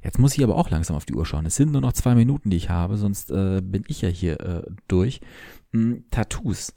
[0.00, 1.46] Jetzt muss ich aber auch langsam auf die Uhr schauen.
[1.46, 4.40] Es sind nur noch zwei Minuten, die ich habe, sonst äh, bin ich ja hier
[4.40, 5.20] äh, durch.
[5.72, 6.72] Hm, Tattoos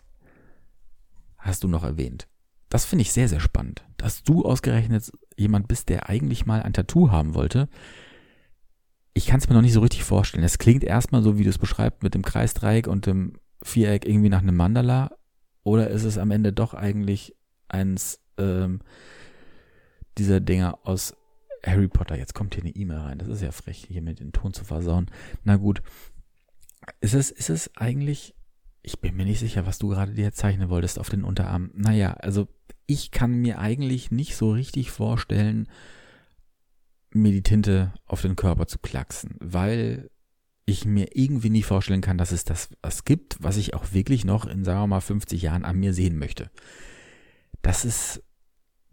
[1.37, 2.27] hast du noch erwähnt.
[2.69, 6.73] Das finde ich sehr, sehr spannend, dass du ausgerechnet jemand bist, der eigentlich mal ein
[6.73, 7.69] Tattoo haben wollte.
[9.13, 10.43] Ich kann es mir noch nicht so richtig vorstellen.
[10.43, 14.29] Es klingt erstmal so, wie du es beschreibst, mit dem Kreisdreieck und dem Viereck irgendwie
[14.29, 15.11] nach einem Mandala.
[15.63, 17.35] Oder ist es am Ende doch eigentlich
[17.67, 18.81] eins ähm,
[20.17, 21.15] dieser Dinger aus
[21.65, 22.17] Harry Potter?
[22.17, 23.17] Jetzt kommt hier eine E-Mail rein.
[23.17, 25.07] Das ist ja frech, hier mit dem Ton zu versauen.
[25.43, 25.81] Na gut.
[27.01, 28.35] Ist es, ist es eigentlich
[28.87, 31.71] ich bin mir nicht sicher, was du gerade dir zeichnen wolltest auf den Unterarm.
[31.73, 32.47] Naja, also
[32.87, 35.67] ich kann mir eigentlich nicht so richtig vorstellen,
[37.11, 40.09] mir die Tinte auf den Körper zu klacksen, weil
[40.65, 44.25] ich mir irgendwie nie vorstellen kann, dass es das was gibt, was ich auch wirklich
[44.25, 46.49] noch in, sagen wir mal, 50 Jahren an mir sehen möchte.
[47.61, 48.23] Das ist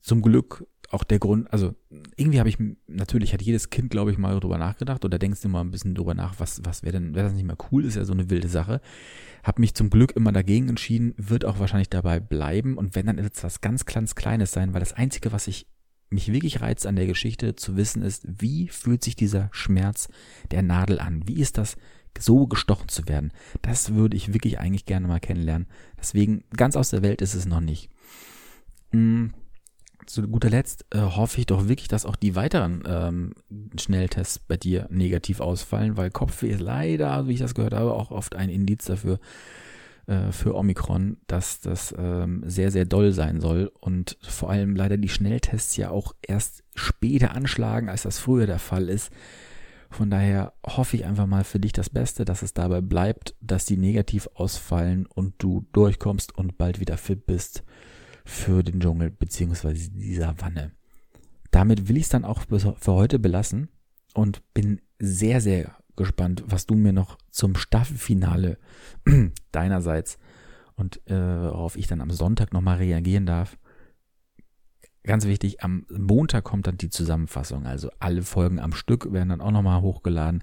[0.01, 1.74] zum Glück auch der Grund, also
[2.16, 5.49] irgendwie habe ich, natürlich hat jedes Kind, glaube ich, mal drüber nachgedacht oder denkst du
[5.49, 7.97] mal ein bisschen drüber nach, was, was wäre denn, wäre das nicht mehr cool, ist
[7.97, 8.80] ja so eine wilde Sache.
[9.42, 13.18] Habe mich zum Glück immer dagegen entschieden, wird auch wahrscheinlich dabei bleiben und wenn, dann
[13.18, 15.66] ist es was ganz, ganz Kleines sein, weil das Einzige, was ich
[16.09, 20.09] mich wirklich reizt an der Geschichte zu wissen ist, wie fühlt sich dieser Schmerz
[20.53, 21.26] der Nadel an?
[21.26, 21.76] Wie ist das,
[22.16, 23.32] so gestochen zu werden?
[23.62, 25.66] Das würde ich wirklich eigentlich gerne mal kennenlernen.
[25.99, 27.90] Deswegen, ganz aus der Welt ist es noch nicht.
[28.92, 29.32] Hm
[30.07, 33.34] zu guter Letzt äh, hoffe ich doch wirklich, dass auch die weiteren ähm,
[33.78, 38.11] Schnelltests bei dir negativ ausfallen, weil Kopfweh ist leider, wie ich das gehört habe, auch
[38.11, 39.18] oft ein Indiz dafür,
[40.07, 44.96] äh, für Omikron, dass das ähm, sehr, sehr doll sein soll und vor allem leider
[44.96, 49.11] die Schnelltests ja auch erst später anschlagen, als das früher der Fall ist.
[49.90, 53.64] Von daher hoffe ich einfach mal für dich das Beste, dass es dabei bleibt, dass
[53.64, 57.62] die negativ ausfallen und du durchkommst und bald wieder fit bist
[58.25, 60.72] für den Dschungel beziehungsweise die Savanne.
[61.51, 63.68] Damit will ich es dann auch für heute belassen
[64.14, 68.59] und bin sehr, sehr gespannt, was du mir noch zum Staffelfinale
[69.53, 70.18] deinerseits
[70.75, 73.57] und äh, worauf ich dann am Sonntag nochmal reagieren darf.
[75.05, 79.43] Ganz wichtig, am Montag kommt dann die Zusammenfassung, also alle Folgen am Stück werden dann
[79.43, 80.43] auch nochmal hochgeladen,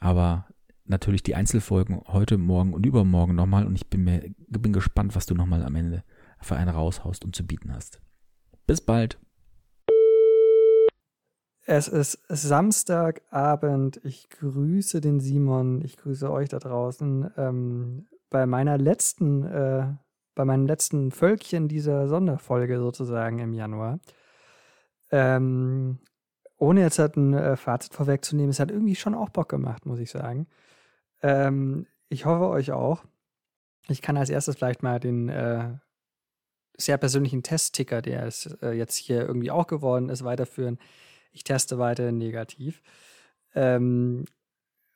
[0.00, 0.48] aber
[0.84, 5.26] natürlich die Einzelfolgen heute, morgen und übermorgen nochmal und ich bin mir bin gespannt, was
[5.26, 6.02] du nochmal am Ende
[6.44, 8.00] für einen raushaust und zu bieten hast.
[8.66, 9.18] Bis bald.
[11.64, 14.00] Es ist Samstagabend.
[14.04, 15.82] Ich grüße den Simon.
[15.84, 17.30] Ich grüße euch da draußen.
[17.36, 19.86] Ähm, bei meiner letzten, äh,
[20.34, 24.00] bei meinem letzten Völkchen dieser Sonderfolge sozusagen im Januar.
[25.10, 25.98] Ähm,
[26.56, 29.98] ohne jetzt halt ein äh, Fazit vorwegzunehmen, es hat irgendwie schon auch Bock gemacht, muss
[29.98, 30.46] ich sagen.
[31.20, 33.04] Ähm, ich hoffe euch auch.
[33.88, 35.74] Ich kann als erstes vielleicht mal den äh,
[36.84, 40.78] sehr persönlichen Testticker, der es äh, jetzt hier irgendwie auch geworden ist, weiterführen.
[41.32, 42.82] Ich teste weiter negativ.
[43.54, 44.24] Ähm,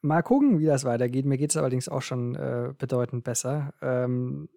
[0.02, 1.24] mal gucken, wie das weitergeht.
[1.24, 3.74] Mir geht es allerdings auch schon äh, bedeutend besser.
[3.80, 4.48] Ähm,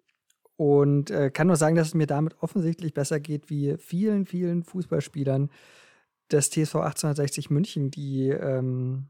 [0.56, 4.62] und äh, kann nur sagen, dass es mir damit offensichtlich besser geht wie vielen, vielen
[4.62, 5.50] Fußballspielern
[6.30, 9.06] des TSV 1860 München, die ähm,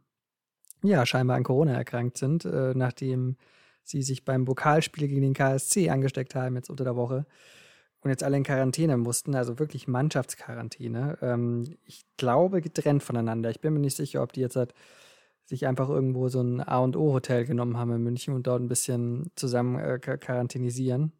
[0.83, 3.37] ja scheinbar an Corona erkrankt sind, äh, nachdem
[3.83, 7.27] sie sich beim Pokalspiel gegen den KSC angesteckt haben jetzt unter der Woche
[8.03, 11.19] und jetzt alle in Quarantäne mussten, also wirklich Mannschaftsquarantäne.
[11.21, 13.51] Ähm, ich glaube getrennt voneinander.
[13.51, 14.75] Ich bin mir nicht sicher, ob die jetzt halt
[15.45, 18.63] sich einfach irgendwo so ein A und O Hotel genommen haben in München und dort
[18.63, 21.13] ein bisschen zusammen äh, quarantänisieren.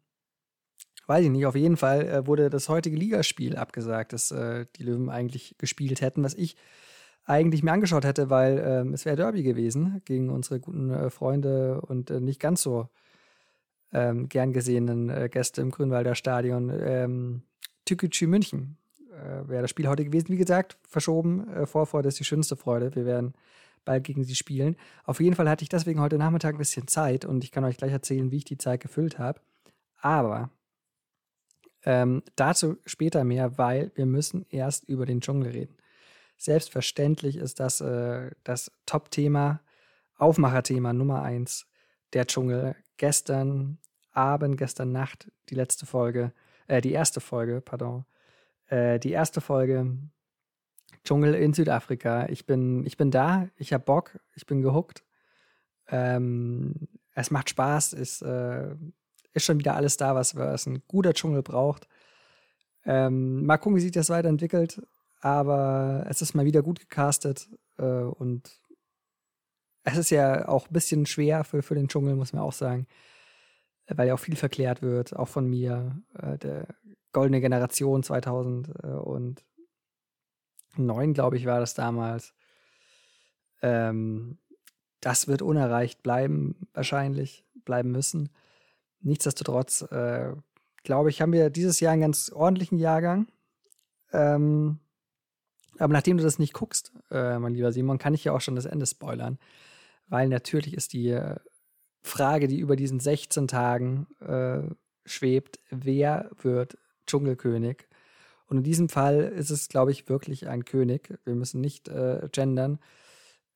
[1.07, 1.45] Weiß ich nicht.
[1.45, 6.01] Auf jeden Fall äh, wurde das heutige Ligaspiel abgesagt, das äh, die Löwen eigentlich gespielt
[6.01, 6.55] hätten, was ich
[7.25, 11.81] eigentlich mir angeschaut hätte, weil ähm, es wäre Derby gewesen gegen unsere guten äh, Freunde
[11.81, 12.89] und äh, nicht ganz so
[13.93, 17.43] ähm, gern gesehenen äh, Gäste im Grünwalder Stadion, ähm,
[17.85, 18.77] Tükücü München.
[19.11, 20.29] äh, wäre das Spiel heute gewesen.
[20.29, 21.47] Wie gesagt, verschoben.
[21.49, 22.95] Äh, Vorfreude ist die schönste Freude.
[22.95, 23.33] Wir werden
[23.85, 24.75] bald gegen sie spielen.
[25.03, 27.77] Auf jeden Fall hatte ich deswegen heute Nachmittag ein bisschen Zeit und ich kann euch
[27.77, 29.41] gleich erzählen, wie ich die Zeit gefüllt habe.
[29.97, 30.51] Aber
[31.83, 35.75] ähm, dazu später mehr, weil wir müssen erst über den Dschungel reden.
[36.37, 39.61] Selbstverständlich ist das äh, das Top-Thema,
[40.17, 41.67] Aufmacherthema Nummer eins,
[42.13, 42.75] der Dschungel.
[42.97, 43.79] Gestern
[44.13, 46.33] Abend, gestern Nacht, die letzte Folge,
[46.67, 48.05] äh, die erste Folge, pardon,
[48.67, 49.97] äh, die erste Folge
[51.03, 52.27] Dschungel in Südafrika.
[52.29, 55.03] Ich bin, ich bin da, ich hab Bock, ich bin gehuckt.
[55.87, 58.75] Ähm, es macht Spaß, ist, äh,
[59.33, 61.87] ist schon wieder alles da, was, was ein guter Dschungel braucht.
[62.85, 64.81] Ähm, mal gucken, wie sich das weiterentwickelt,
[65.19, 68.61] aber es ist mal wieder gut gecastet äh, und
[69.83, 72.87] es ist ja auch ein bisschen schwer für, für den Dschungel, muss man auch sagen,
[73.97, 76.67] weil ja auch viel verklärt wird, auch von mir, äh, der
[77.11, 79.35] goldene Generation 2009,
[81.13, 82.33] glaube ich, war das damals.
[83.61, 84.37] Ähm,
[85.01, 88.29] das wird unerreicht bleiben, wahrscheinlich, bleiben müssen.
[89.01, 90.33] Nichtsdestotrotz, äh,
[90.83, 93.27] glaube ich, haben wir dieses Jahr einen ganz ordentlichen Jahrgang.
[94.13, 94.79] Ähm,
[95.79, 98.55] aber nachdem du das nicht guckst, äh, mein lieber Simon, kann ich ja auch schon
[98.55, 99.39] das Ende spoilern.
[100.07, 101.37] Weil natürlich ist die äh,
[102.01, 104.61] Frage, die über diesen 16 Tagen äh,
[105.05, 106.77] schwebt, wer wird
[107.07, 107.87] Dschungelkönig?
[108.47, 111.17] Und in diesem Fall ist es, glaube ich, wirklich ein König.
[111.23, 112.79] Wir müssen nicht äh, gendern,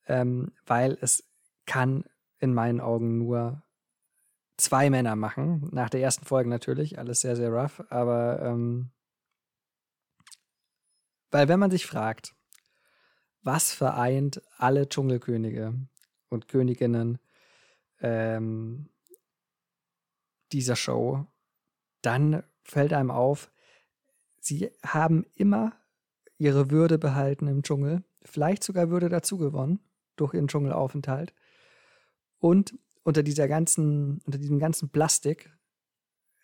[0.06, 1.24] ähm, weil es
[1.66, 2.04] kann
[2.38, 3.62] in meinen Augen nur
[4.56, 5.68] zwei Männer machen.
[5.72, 8.90] Nach der ersten Folge natürlich, alles sehr, sehr rough, aber ähm,
[11.30, 12.34] weil wenn man sich fragt,
[13.42, 15.74] was vereint alle Dschungelkönige
[16.28, 17.18] und Königinnen
[18.06, 18.88] ähm,
[20.52, 21.26] dieser Show,
[22.02, 23.50] dann fällt einem auf,
[24.40, 25.72] sie haben immer
[26.38, 29.80] ihre Würde behalten im Dschungel, vielleicht sogar Würde dazu gewonnen
[30.14, 31.34] durch ihren Dschungelaufenthalt.
[32.38, 35.50] Und unter dieser ganzen, unter diesem ganzen Plastik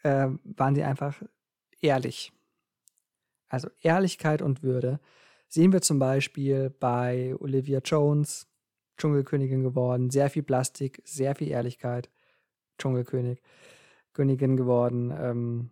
[0.03, 1.23] äh, waren sie einfach
[1.81, 2.33] ehrlich.
[3.49, 5.01] Also Ehrlichkeit und Würde
[5.49, 8.52] sehen wir zum Beispiel bei Olivia Jones,
[8.99, 12.11] Dschungelkönigin geworden, sehr viel Plastik, sehr viel Ehrlichkeit,
[12.79, 13.43] Dschungelkönig,
[14.13, 15.13] Königin geworden.
[15.17, 15.71] Ähm,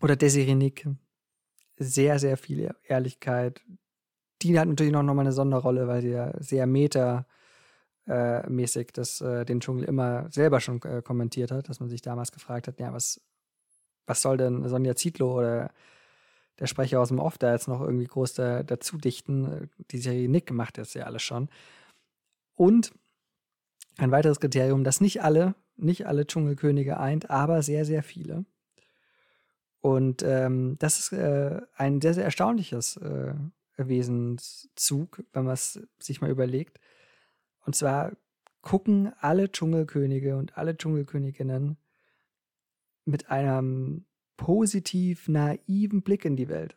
[0.00, 0.86] oder Desiree Nick,
[1.76, 3.62] sehr, sehr viel Ehrlichkeit.
[4.42, 7.26] Die hat natürlich noch mal eine Sonderrolle, weil sie ja sehr meta
[8.06, 12.68] äh, äh, den Dschungel immer selber schon äh, kommentiert hat, dass man sich damals gefragt
[12.68, 13.20] hat, ja, was,
[14.06, 15.70] was soll denn Sonja Zietlow oder
[16.58, 19.70] der Sprecher aus dem Off da jetzt noch irgendwie groß da, dazu dichten?
[19.90, 21.48] Die Serie Nick macht das ja alles schon.
[22.60, 22.92] Und
[23.96, 28.44] ein weiteres Kriterium, das nicht alle, nicht alle Dschungelkönige eint, aber sehr, sehr viele.
[29.80, 33.32] Und ähm, das ist äh, ein sehr, sehr erstaunliches äh,
[33.78, 36.78] Wesenszug, wenn man es sich mal überlegt.
[37.64, 38.12] Und zwar
[38.60, 41.78] gucken alle Dschungelkönige und alle Dschungelköniginnen
[43.06, 44.04] mit einem
[44.36, 46.76] positiv naiven Blick in die Welt.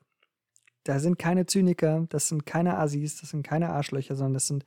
[0.85, 4.63] Da sind keine Zyniker, das sind keine Assis, das sind keine Arschlöcher, sondern das sind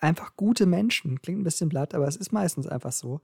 [0.00, 1.20] einfach gute Menschen.
[1.20, 3.20] Klingt ein bisschen blatt, aber es ist meistens einfach so,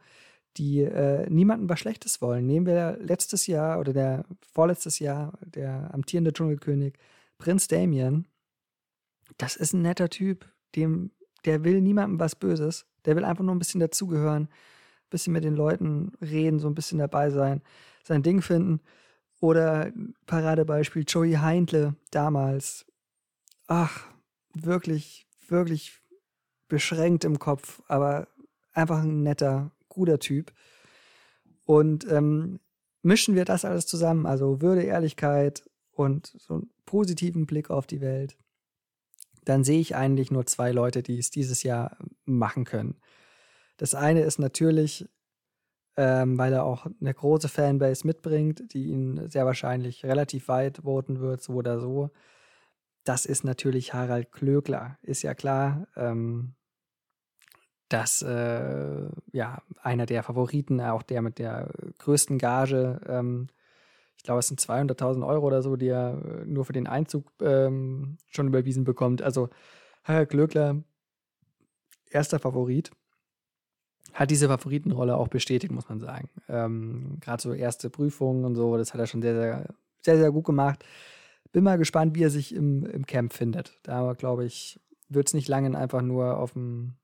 [0.56, 2.46] die äh, niemandem was Schlechtes wollen.
[2.46, 6.94] Nehmen wir letztes Jahr oder der vorletztes Jahr der amtierende Dschungelkönig
[7.38, 8.26] Prinz Damien.
[9.38, 11.10] Das ist ein netter Typ dem,
[11.44, 12.86] der will niemandem was Böses.
[13.04, 16.74] Der will einfach nur ein bisschen dazugehören, ein bisschen mit den Leuten reden, so ein
[16.74, 17.62] bisschen dabei sein,
[18.04, 18.80] sein Ding finden.
[19.40, 19.92] Oder
[20.26, 22.86] Paradebeispiel Joey Heintle damals.
[23.66, 24.06] Ach,
[24.54, 26.00] wirklich, wirklich
[26.68, 28.28] beschränkt im Kopf, aber
[28.72, 30.52] einfach ein netter, guter Typ.
[31.64, 32.60] Und ähm,
[33.02, 38.00] mischen wir das alles zusammen, also Würde, Ehrlichkeit und so einen positiven Blick auf die
[38.00, 38.36] Welt
[39.46, 42.96] dann sehe ich eigentlich nur zwei Leute, die es dieses Jahr machen können.
[43.76, 45.08] Das eine ist natürlich,
[45.96, 51.20] ähm, weil er auch eine große Fanbase mitbringt, die ihn sehr wahrscheinlich relativ weit voten
[51.20, 52.10] wird, so oder so.
[53.06, 54.98] Das ist natürlich Harald Klögler.
[55.02, 56.54] Ist ja klar, ähm,
[57.88, 63.48] dass äh, ja einer der Favoriten, auch der mit der größten Gage ähm,
[64.26, 68.18] glaube, es sind 200.000 Euro oder so, die er äh, nur für den Einzug ähm,
[68.28, 69.22] schon überwiesen bekommt.
[69.22, 69.48] Also
[70.02, 70.82] Herr Glöckler,
[72.10, 72.90] erster Favorit,
[74.12, 76.28] hat diese Favoritenrolle auch bestätigt, muss man sagen.
[76.48, 80.32] Ähm, Gerade so erste Prüfungen und so, das hat er schon sehr, sehr, sehr, sehr
[80.32, 80.84] gut gemacht.
[81.52, 83.78] Bin mal gespannt, wie er sich im, im Camp findet.
[83.82, 86.94] Da, glaube ich, wird es nicht lange einfach nur auf dem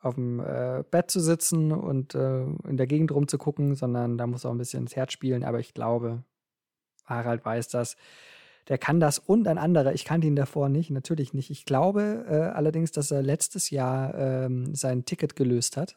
[0.00, 4.46] auf dem äh, Bett zu sitzen und äh, in der Gegend rumzugucken, sondern da muss
[4.46, 5.42] auch ein bisschen ins Herz spielen.
[5.42, 6.22] Aber ich glaube,
[7.04, 7.96] Harald weiß das.
[8.68, 9.94] Der kann das und ein anderer.
[9.94, 11.50] Ich kannte ihn davor nicht, natürlich nicht.
[11.50, 15.96] Ich glaube äh, allerdings, dass er letztes Jahr ähm, sein Ticket gelöst hat.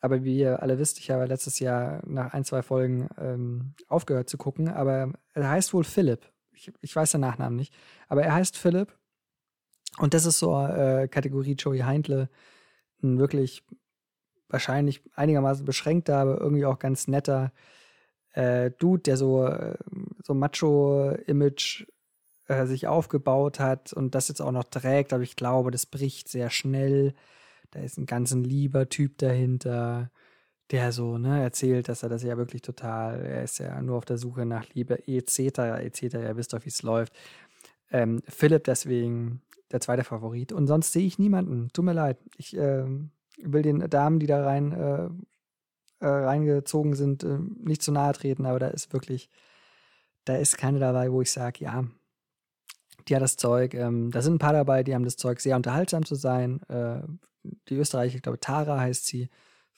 [0.00, 4.28] Aber wie ihr alle wisst, ich habe letztes Jahr nach ein, zwei Folgen ähm, aufgehört
[4.28, 4.68] zu gucken.
[4.68, 6.30] Aber er heißt wohl Philipp.
[6.52, 7.74] Ich, ich weiß den Nachnamen nicht.
[8.08, 8.96] Aber er heißt Philipp.
[9.98, 12.28] Und das ist so äh, Kategorie Joey Heindle.
[13.02, 13.64] Ein wirklich
[14.48, 17.52] wahrscheinlich einigermaßen beschränkter, aber irgendwie auch ganz netter
[18.32, 19.76] äh, Dude, der so, äh,
[20.24, 21.86] so Macho-Image
[22.46, 26.28] äh, sich aufgebaut hat und das jetzt auch noch trägt, aber ich glaube, das bricht
[26.28, 27.14] sehr schnell.
[27.70, 30.10] Da ist ein ganz ein lieber Typ dahinter,
[30.70, 34.04] der so, ne, erzählt, dass er das ja wirklich total, er ist ja nur auf
[34.04, 35.38] der Suche nach Liebe, etc.,
[35.80, 37.12] etc., ihr wisst doch, wie es läuft.
[37.90, 39.42] Ähm, Philipp deswegen
[39.72, 40.52] der zweite Favorit.
[40.52, 41.68] Und sonst sehe ich niemanden.
[41.72, 42.18] Tut mir leid.
[42.36, 45.08] Ich ähm, will den Damen, die da rein äh,
[46.00, 49.30] äh, reingezogen sind, äh, nicht zu nahe treten, aber da ist wirklich,
[50.24, 51.84] da ist keine dabei, wo ich sage, ja,
[53.08, 53.74] die hat das Zeug.
[53.74, 56.62] Ähm, da sind ein paar dabei, die haben das Zeug, sehr unterhaltsam zu sein.
[56.68, 57.00] Äh,
[57.42, 59.28] die Österreicher, ich glaube, Tara heißt sie.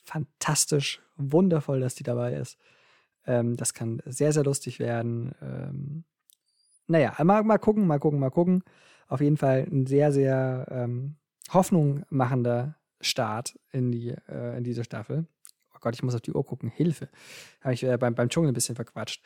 [0.05, 2.59] Fantastisch, wundervoll, dass die dabei ist.
[3.27, 5.35] Ähm, das kann sehr, sehr lustig werden.
[5.43, 6.05] Ähm,
[6.87, 8.65] naja, mal, mal gucken, mal gucken, mal gucken.
[9.09, 11.17] Auf jeden Fall ein sehr, sehr ähm,
[11.53, 15.27] Hoffnung machender Start in, die, äh, in diese Staffel.
[15.75, 16.69] Oh Gott, ich muss auf die Uhr gucken.
[16.69, 17.09] Hilfe.
[17.61, 19.23] Habe ich äh, beim, beim Dschungel ein bisschen verquatscht.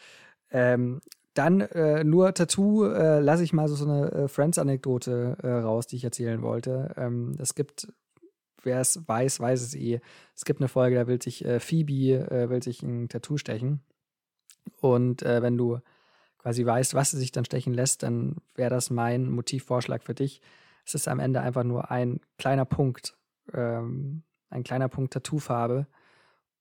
[0.51, 1.01] Ähm,
[1.35, 5.87] dann äh, nur Tattoo äh, lasse ich mal so, so eine äh, Friends-Anekdote äh, raus,
[5.89, 6.95] die ich erzählen wollte.
[6.97, 7.93] Ähm, es gibt,
[8.65, 10.01] wer es weiß, weiß es eh.
[10.35, 13.81] Es gibt eine Folge, da will sich äh, Phoebe äh, will sich ein Tattoo stechen.
[14.81, 15.81] Und äh, wenn du
[16.39, 20.41] quasi weißt, was sie sich dann stechen lässt, dann wäre das mein Motivvorschlag für dich.
[20.85, 23.17] Es ist am Ende einfach nur ein kleiner Punkt
[23.53, 25.87] ähm, ein kleiner Punkt Tattoofarbe.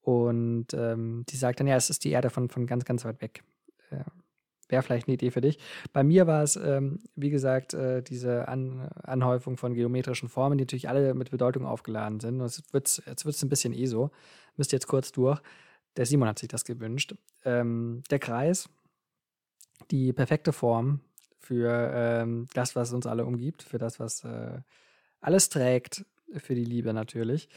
[0.01, 3.21] Und ähm, die sagt dann, ja, es ist die Erde von, von ganz, ganz weit
[3.21, 3.43] weg.
[4.73, 5.59] Wäre vielleicht eine Idee für dich.
[5.93, 10.63] Bei mir war es, ähm, wie gesagt, äh, diese An Anhäufung von geometrischen Formen, die
[10.63, 12.41] natürlich alle mit Bedeutung aufgeladen sind.
[12.41, 14.09] Und jetzt wird es ein bisschen eh so.
[14.57, 15.39] Müsst jetzt kurz durch.
[15.95, 17.13] Der Simon hat sich das gewünscht.
[17.45, 18.67] Ähm, der Kreis,
[19.91, 21.01] die perfekte Form
[21.37, 24.57] für ähm, das, was uns alle umgibt, für das, was äh,
[25.21, 26.03] alles trägt,
[26.37, 27.47] für die Liebe natürlich.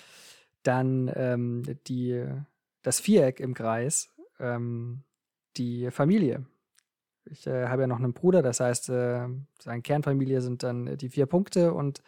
[0.64, 2.26] Dann ähm, die,
[2.82, 5.02] das Viereck im Kreis, ähm,
[5.56, 6.44] die Familie.
[7.30, 11.08] Ich äh, habe ja noch einen Bruder, das heißt, äh, seine Kernfamilie sind dann die
[11.08, 12.02] vier Punkte und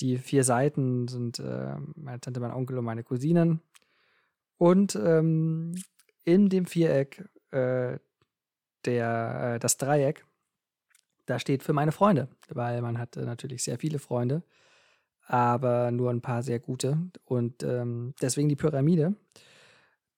[0.00, 3.60] die vier Seiten sind äh, meine Tante, mein Onkel und meine Cousinen.
[4.58, 5.74] Und ähm,
[6.24, 7.98] in dem Viereck, äh,
[8.84, 10.24] der, äh, das Dreieck,
[11.26, 14.42] da steht für meine Freunde, weil man hat äh, natürlich sehr viele Freunde
[15.26, 16.98] aber nur ein paar sehr gute.
[17.24, 19.14] Und ähm, deswegen die Pyramide.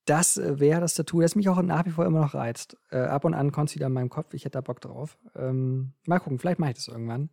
[0.08, 2.78] Das äh, wäre das Tattoo, das mich auch nach wie vor immer noch reizt.
[2.90, 5.18] Äh, ab und an kommt es wieder in meinem Kopf, ich hätte da Bock drauf.
[5.36, 7.28] Ähm, mal gucken, vielleicht mache ich das irgendwann.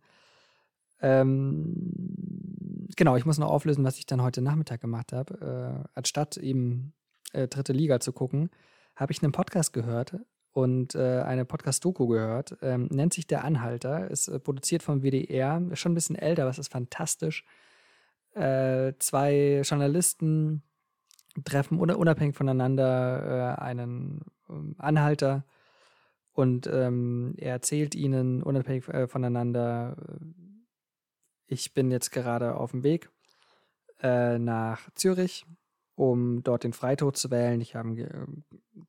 [1.00, 5.84] Ähm, genau, ich muss noch auflösen, was ich dann heute Nachmittag gemacht habe.
[5.84, 6.92] Äh, anstatt eben
[7.32, 8.50] äh, dritte Liga zu gucken,
[8.94, 10.14] habe ich einen Podcast gehört
[10.52, 12.58] und äh, eine Podcast-Doku gehört.
[12.60, 16.42] Ähm, nennt sich Der Anhalter, ist äh, produziert vom WDR, ist schon ein bisschen älter,
[16.42, 17.44] aber es ist fantastisch
[18.38, 20.62] zwei Journalisten
[21.44, 25.44] treffen unabhängig voneinander äh, einen ähm, Anhalter
[26.36, 30.24] und ähm, er erzählt ihnen unabhängig äh, voneinander, äh,
[31.46, 33.10] ich bin jetzt gerade auf dem Weg
[34.02, 35.46] äh, nach Zürich,
[35.94, 37.62] um dort den Freitod zu wählen.
[37.62, 38.26] Ich habe einen äh,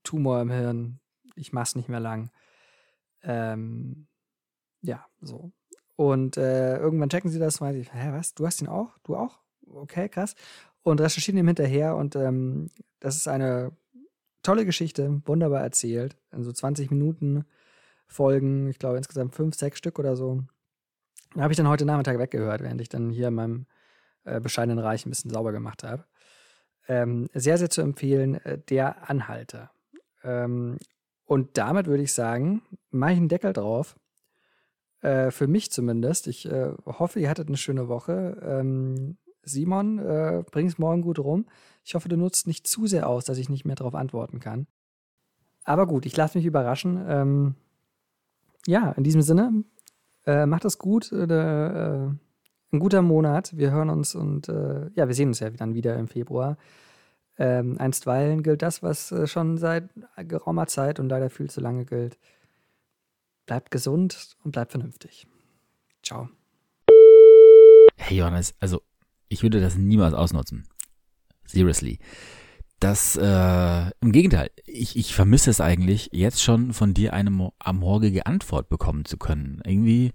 [0.03, 0.99] Tumor im Hirn,
[1.35, 2.31] ich mach's nicht mehr lang.
[3.23, 4.07] Ähm,
[4.81, 5.53] ja, so.
[5.95, 8.33] Und äh, irgendwann checken sie das und meinen, hä, was?
[8.33, 8.97] Du hast ihn auch?
[9.03, 9.39] Du auch?
[9.65, 10.35] Okay, krass.
[10.87, 12.69] Und recherchieren ihm hinterher und ähm,
[13.01, 13.73] das ist eine
[14.41, 16.15] tolle Geschichte, wunderbar erzählt.
[16.31, 17.43] In so 20 Minuten
[18.07, 20.45] Folgen, ich glaube insgesamt fünf, sechs Stück oder so.
[21.37, 23.65] Habe ich dann heute Nachmittag weggehört, während ich dann hier in meinem
[24.23, 26.05] äh, bescheidenen Reich ein bisschen sauber gemacht habe.
[26.87, 29.71] Ähm, sehr, sehr zu empfehlen, äh, der Anhalter.
[30.23, 30.77] Ähm,
[31.25, 32.61] und damit würde ich sagen,
[32.91, 33.97] mache ich einen Deckel drauf
[35.01, 36.27] äh, für mich zumindest.
[36.27, 38.41] Ich äh, hoffe, ihr hattet eine schöne Woche.
[38.41, 39.17] Ähm,
[39.47, 41.45] Simon, äh, bring es morgen gut rum.
[41.83, 44.67] Ich hoffe, du nutzt nicht zu sehr aus, dass ich nicht mehr darauf antworten kann.
[45.63, 47.03] Aber gut, ich lasse mich überraschen.
[47.07, 47.55] Ähm,
[48.65, 49.63] ja, in diesem Sinne,
[50.25, 51.11] äh, macht es gut.
[51.11, 52.09] Äh, äh,
[52.71, 53.55] ein guter Monat.
[53.57, 56.57] Wir hören uns und äh, ja, wir sehen uns ja dann wieder im Februar.
[57.39, 61.85] Ähm, einstweilen gilt das, was äh, schon seit geraumer Zeit und leider viel zu lange
[61.85, 62.17] gilt.
[63.45, 65.27] Bleibt gesund und bleibt vernünftig.
[66.03, 66.29] Ciao.
[67.95, 68.81] Hey Johannes, also
[69.29, 70.67] ich würde das niemals ausnutzen.
[71.45, 71.99] Seriously.
[72.79, 78.25] Das, äh, im Gegenteil, ich, ich vermisse es eigentlich, jetzt schon von dir eine amorgige
[78.27, 79.61] Antwort bekommen zu können.
[79.65, 80.11] Irgendwie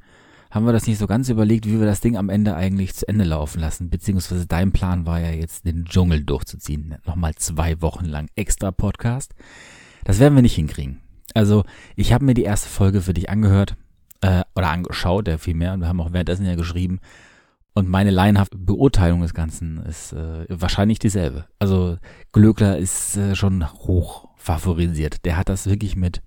[0.51, 3.09] haben wir das nicht so ganz überlegt, wie wir das Ding am Ende eigentlich zu
[3.09, 3.91] Ende laufen lassen.
[3.91, 6.97] Beziehungsweise dein Plan war ja jetzt, den Dschungel durchzuziehen.
[7.05, 9.35] Nochmal zwei Wochen lang extra Podcast.
[10.05, 11.01] Das werden wir nicht hinkriegen.
[11.35, 11.65] Also,
[11.97, 13.77] ich habe mir die erste Folge für dich angehört,
[14.23, 15.77] äh, oder angeschaut, der vielmehr.
[15.77, 17.01] Wir haben auch währenddessen ja geschrieben.
[17.75, 21.47] Und meine laienhafte Beurteilung des Ganzen ist äh, wahrscheinlich dieselbe.
[21.59, 21.97] Also
[22.33, 25.25] Glöckler ist äh, schon hoch favorisiert.
[25.25, 26.23] Der hat das wirklich mit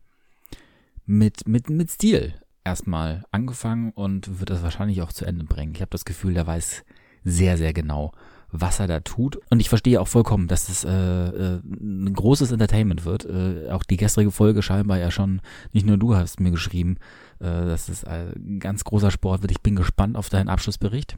[1.06, 2.34] mit mit mit Stil
[2.64, 5.74] erstmal angefangen und wird das wahrscheinlich auch zu Ende bringen.
[5.76, 6.84] Ich habe das Gefühl, der weiß
[7.24, 8.12] sehr, sehr genau,
[8.52, 9.38] was er da tut.
[9.50, 13.26] Und ich verstehe auch vollkommen, dass es äh, äh, ein großes Entertainment wird.
[13.26, 15.42] Äh, auch die gestrige Folge scheinbar ja schon,
[15.74, 16.98] nicht nur du hast mir geschrieben,
[17.40, 19.52] äh, dass es ein ganz großer Sport wird.
[19.52, 21.18] Ich bin gespannt auf deinen Abschlussbericht.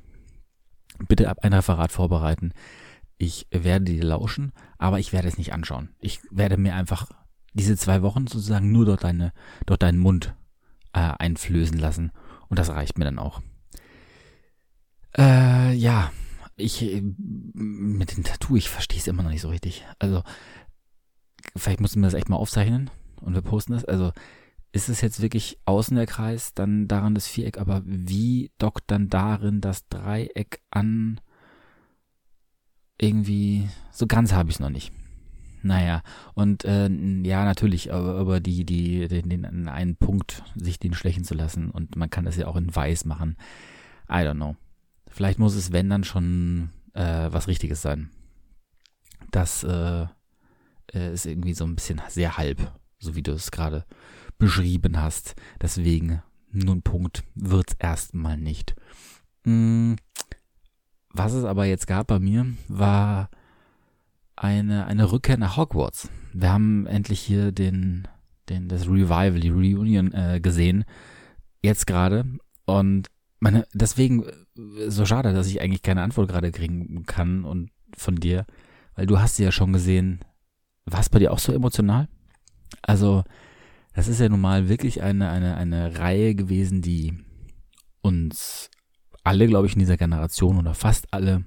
[1.08, 2.54] Bitte ein Referat vorbereiten.
[3.18, 5.90] Ich werde dir lauschen, aber ich werde es nicht anschauen.
[6.00, 7.10] Ich werde mir einfach
[7.54, 9.34] diese zwei Wochen sozusagen nur dort deine,
[9.66, 10.36] dort deinen Mund
[10.94, 12.12] äh, einflößen lassen.
[12.50, 13.42] Und das reicht mir dann auch.
[15.18, 16.12] Äh, ja,
[16.56, 16.82] ich
[17.54, 19.86] mit dem Tattoo, ich verstehe es immer noch nicht so richtig.
[20.00, 20.24] Also,
[21.56, 22.90] vielleicht mussten wir das echt mal aufzeichnen
[23.22, 23.86] und wir posten das.
[23.86, 24.12] Also,
[24.78, 29.10] ist es jetzt wirklich außen der Kreis, dann daran das Viereck, aber wie dockt dann
[29.10, 31.20] darin das Dreieck an?
[33.00, 34.92] Irgendwie, so ganz habe ich es noch nicht.
[35.64, 36.04] Naja,
[36.36, 36.90] und äh,
[37.24, 41.72] ja, natürlich, aber, aber die, die, den, den einen Punkt, sich den stechen zu lassen
[41.72, 43.36] und man kann das ja auch in weiß machen.
[44.08, 44.56] I don't know.
[45.08, 48.12] Vielleicht muss es, wenn dann schon äh, was Richtiges sein.
[49.32, 50.06] Das äh,
[50.94, 53.86] äh ist irgendwie so ein bisschen sehr halb, so wie du es gerade
[54.38, 55.36] beschrieben hast.
[55.62, 56.22] Deswegen,
[56.52, 58.76] nun Punkt, wird's erstmal nicht.
[59.44, 59.96] Hm,
[61.10, 63.30] was es aber jetzt gab bei mir, war
[64.36, 66.10] eine, eine Rückkehr nach Hogwarts.
[66.34, 68.08] Wir haben endlich hier den,
[68.50, 70.86] den, das Revival, die Reunion äh, gesehen.
[71.64, 72.26] Jetzt gerade.
[72.66, 73.08] Und
[73.40, 78.16] meine, deswegen äh, so schade, dass ich eigentlich keine Antwort gerade kriegen kann und von
[78.16, 78.46] dir,
[78.96, 80.20] weil du hast sie ja schon gesehen.
[80.86, 82.08] War es bei dir auch so emotional?
[82.82, 83.24] Also,
[83.94, 87.18] das ist ja nun mal wirklich eine, eine, eine Reihe gewesen, die
[88.02, 88.70] uns
[89.24, 91.46] alle, glaube ich, in dieser Generation oder fast alle,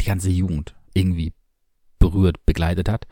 [0.00, 1.34] die ganze Jugend irgendwie
[1.98, 3.06] berührt, begleitet hat.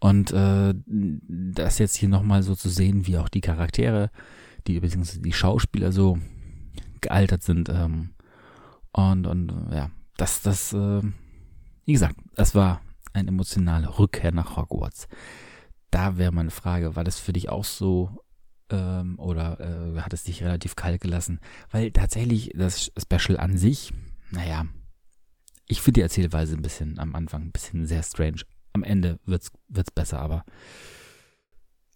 [0.00, 4.10] Und äh, das jetzt hier nochmal so zu sehen, wie auch die Charaktere,
[4.66, 6.18] die beziehungsweise die Schauspieler so
[7.00, 7.68] gealtert sind.
[7.68, 8.14] Ähm,
[8.92, 11.02] und, und ja, das, das, äh,
[11.84, 12.80] wie gesagt, das war
[13.12, 15.08] eine emotionale Rückkehr nach Hogwarts.
[15.92, 18.24] Da wäre meine Frage, war das für dich auch so
[18.70, 21.38] ähm, oder äh, hat es dich relativ kalt gelassen?
[21.70, 23.92] Weil tatsächlich das Special an sich,
[24.30, 24.64] naja,
[25.66, 28.42] ich finde die Erzählweise ein bisschen am Anfang ein bisschen sehr strange.
[28.72, 30.44] Am Ende wird's, wird's besser, aber.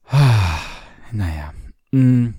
[0.04, 0.60] Ah,
[1.12, 1.54] naja.
[1.90, 2.34] Mm.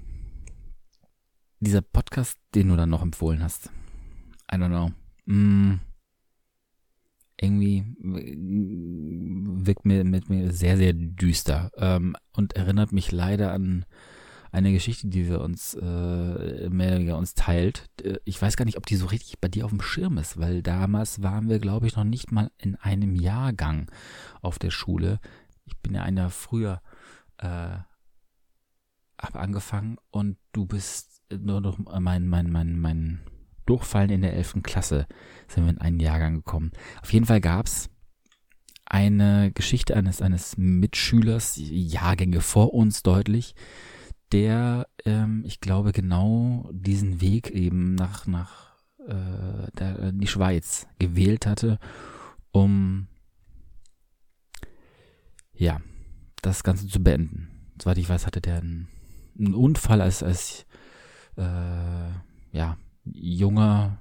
[1.60, 3.72] Dieser Podcast, den du dann noch empfohlen hast.
[4.52, 4.92] I don't know.
[5.26, 5.80] Mm.
[7.40, 11.72] Irgendwie wirkt mir mit mir sehr, sehr düster.
[11.78, 13.86] Ähm, und erinnert mich leider an
[14.52, 17.90] eine Geschichte, die wir uns äh, mehr oder weniger uns teilt.
[18.02, 20.40] Äh, ich weiß gar nicht, ob die so richtig bei dir auf dem Schirm ist,
[20.40, 23.92] weil damals waren wir, glaube ich, noch nicht mal in einem Jahrgang
[24.42, 25.20] auf der Schule.
[25.66, 26.82] Ich bin ja ein Jahr früher
[27.38, 27.78] äh,
[29.20, 33.22] habe angefangen und du bist nur noch mein mein mein mein
[33.68, 35.06] Durchfallen in der elften Klasse
[35.48, 36.72] sind wir in einen Jahrgang gekommen.
[37.02, 37.90] Auf jeden Fall gab's
[38.86, 43.54] eine Geschichte eines eines Mitschülers, Jahrgänge vor uns deutlich,
[44.32, 48.76] der, ähm, ich glaube, genau diesen Weg eben nach, nach
[49.08, 51.80] äh, der, die Schweiz gewählt hatte,
[52.52, 53.08] um
[55.54, 55.82] ja,
[56.42, 57.50] das Ganze zu beenden.
[57.82, 58.88] Soweit ich weiß, hatte der einen,
[59.38, 60.66] einen Unfall als, als
[61.36, 62.10] äh,
[62.52, 62.78] ja,
[63.14, 63.98] junger,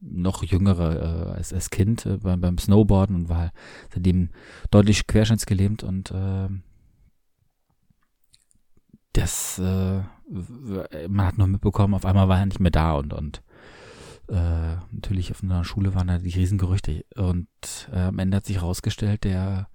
[0.00, 3.52] noch jüngerer äh, als, als Kind äh, beim, beim Snowboarden und war
[3.92, 4.30] seitdem
[4.70, 6.48] deutlich querschnittsgelähmt und äh,
[9.12, 10.02] das, äh,
[11.08, 13.42] man hat nur mitbekommen, auf einmal war er nicht mehr da und, und
[14.30, 17.04] äh, natürlich auf einer Schule waren da die Riesengerüchte.
[17.16, 17.48] Und
[17.92, 19.68] äh, am Ende hat sich herausgestellt, der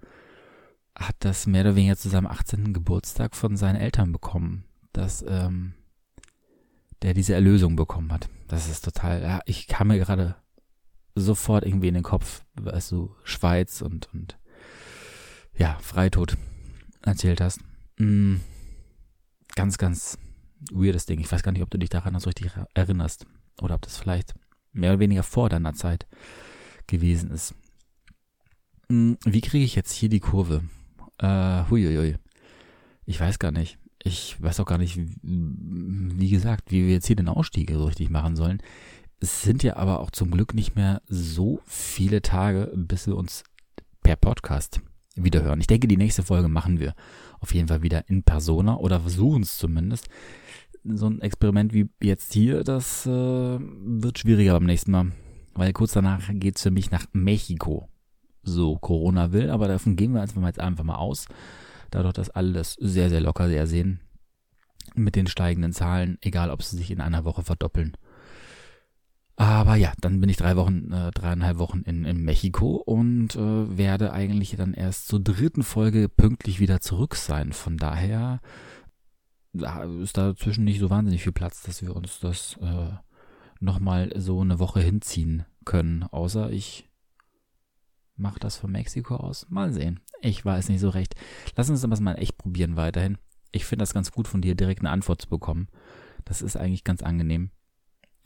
[0.94, 2.72] hat das mehr oder weniger zu seinem 18.
[2.72, 5.74] Geburtstag von seinen Eltern bekommen, dass ähm,
[7.02, 8.28] der diese Erlösung bekommen hat.
[8.48, 10.36] Das ist total, ja, ich kam mir gerade
[11.14, 14.38] sofort irgendwie in den Kopf, weißt du, Schweiz und, und
[15.56, 16.36] ja, Freitod
[17.02, 17.60] erzählt hast.
[17.98, 18.36] Mm
[19.56, 20.18] ganz, ganz
[20.70, 21.18] weirdes Ding.
[21.18, 23.26] Ich weiß gar nicht, ob du dich daran so richtig erinnerst
[23.60, 24.34] oder ob das vielleicht
[24.72, 26.06] mehr oder weniger vor deiner Zeit
[26.86, 27.54] gewesen ist.
[28.88, 30.62] Hm, wie kriege ich jetzt hier die Kurve?
[31.18, 32.16] Äh, huiuiui.
[33.06, 33.78] Ich weiß gar nicht.
[34.02, 38.10] Ich weiß auch gar nicht, wie gesagt, wie wir jetzt hier den Ausstieg so richtig
[38.10, 38.62] machen sollen.
[39.18, 43.44] Es sind ja aber auch zum Glück nicht mehr so viele Tage, bis wir uns
[44.02, 44.80] per Podcast
[45.16, 45.60] wiederhören.
[45.60, 46.94] Ich denke, die nächste Folge machen wir
[47.40, 50.08] auf jeden Fall wieder in Persona oder versuchen es zumindest.
[50.84, 53.10] So ein Experiment wie jetzt hier, das äh,
[53.58, 55.12] wird schwieriger beim nächsten Mal,
[55.54, 57.88] weil kurz danach geht es für mich nach Mexiko.
[58.42, 61.26] So Corona will, aber davon gehen wir jetzt einfach mal aus.
[61.90, 64.00] Dadurch, dass alle das sehr, sehr locker sehr sehen.
[64.94, 67.96] Mit den steigenden Zahlen, egal ob sie sich in einer Woche verdoppeln
[69.36, 73.76] aber ja, dann bin ich drei Wochen, äh, dreieinhalb Wochen in, in Mexiko und äh,
[73.76, 77.52] werde eigentlich dann erst zur dritten Folge pünktlich wieder zurück sein.
[77.52, 78.40] Von daher
[80.02, 82.92] ist dazwischen nicht so wahnsinnig viel Platz, dass wir uns das äh,
[83.60, 86.02] nochmal so eine Woche hinziehen können.
[86.04, 86.85] Außer ich
[88.16, 89.46] mache das von Mexiko aus.
[89.48, 90.00] Mal sehen.
[90.20, 91.14] Ich weiß nicht so recht.
[91.56, 93.18] Lass uns das mal echt probieren weiterhin.
[93.52, 95.68] Ich finde das ganz gut von dir, direkt eine Antwort zu bekommen.
[96.24, 97.50] Das ist eigentlich ganz angenehm.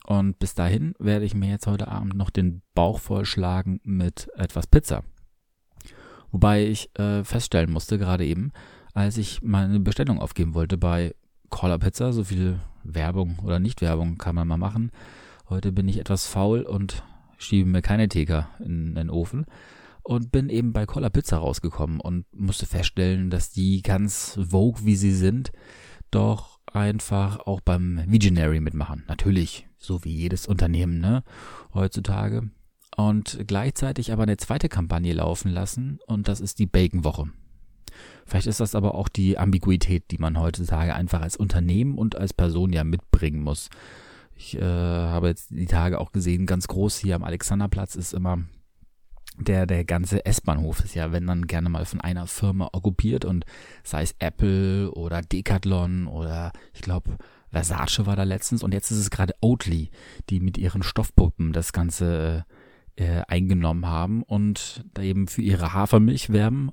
[0.05, 4.67] Und bis dahin werde ich mir jetzt heute Abend noch den Bauch vollschlagen mit etwas
[4.67, 5.03] Pizza.
[6.31, 8.51] Wobei ich äh, feststellen musste, gerade eben,
[8.93, 11.13] als ich meine Bestellung aufgeben wollte bei
[11.49, 14.91] Caller Pizza, so viel Werbung oder Nicht-Werbung kann man mal machen.
[15.49, 17.03] Heute bin ich etwas faul und
[17.37, 19.45] schiebe mir keine in, in den Ofen
[20.03, 24.95] und bin eben bei Caller Pizza rausgekommen und musste feststellen, dass die ganz vogue, wie
[24.95, 25.51] sie sind,
[26.09, 29.03] doch einfach auch beim Visionary mitmachen.
[29.07, 31.23] Natürlich so wie jedes Unternehmen, ne,
[31.73, 32.49] heutzutage.
[32.95, 37.29] Und gleichzeitig aber eine zweite Kampagne laufen lassen und das ist die Bacon-Woche.
[38.25, 42.33] Vielleicht ist das aber auch die Ambiguität, die man heutzutage einfach als Unternehmen und als
[42.33, 43.69] Person ja mitbringen muss.
[44.35, 48.39] Ich äh, habe jetzt die Tage auch gesehen, ganz groß hier am Alexanderplatz ist immer
[49.37, 53.45] der, der ganze S-Bahnhof ist ja, wenn dann gerne mal von einer Firma okkupiert und
[53.83, 57.17] sei es Apple oder Decathlon oder ich glaube
[57.49, 59.89] Versace war da letztens und jetzt ist es gerade Oatly,
[60.29, 62.45] die mit ihren Stoffpuppen das Ganze
[62.95, 66.71] äh, eingenommen haben und da eben für ihre Hafermilch werben,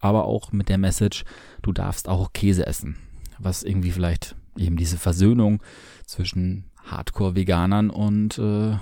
[0.00, 1.24] aber auch mit der Message,
[1.62, 2.96] du darfst auch Käse essen.
[3.38, 5.62] Was irgendwie vielleicht eben diese Versöhnung
[6.06, 8.76] zwischen Hardcore-Veganern und äh,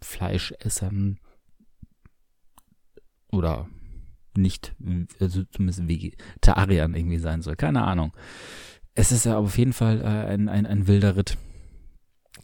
[0.00, 1.18] Fleischessern
[3.32, 3.68] oder
[4.36, 4.74] nicht,
[5.18, 7.56] also zumindest Vegetariern irgendwie sein soll.
[7.56, 8.12] Keine Ahnung.
[8.94, 11.36] Es ist ja auf jeden Fall äh, ein, ein, ein wilder Ritt.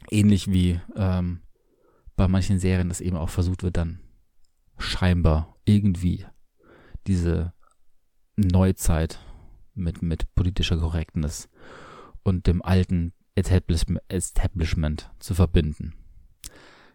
[0.09, 1.41] Ähnlich wie ähm,
[2.15, 3.99] bei manchen Serien das eben auch versucht wird, dann
[4.77, 6.25] scheinbar irgendwie
[7.05, 7.53] diese
[8.35, 9.19] Neuzeit
[9.73, 11.49] mit, mit politischer Korrektness
[12.23, 15.93] und dem alten Establishment zu verbinden.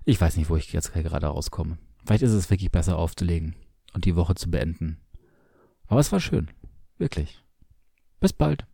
[0.05, 1.79] Ich weiß nicht, wo ich jetzt gerade rauskomme.
[2.05, 3.55] Vielleicht ist es wirklich besser aufzulegen
[3.93, 5.01] und die Woche zu beenden.
[5.87, 6.51] Aber es war schön.
[6.99, 7.43] Wirklich.
[8.21, 8.67] Bis bald.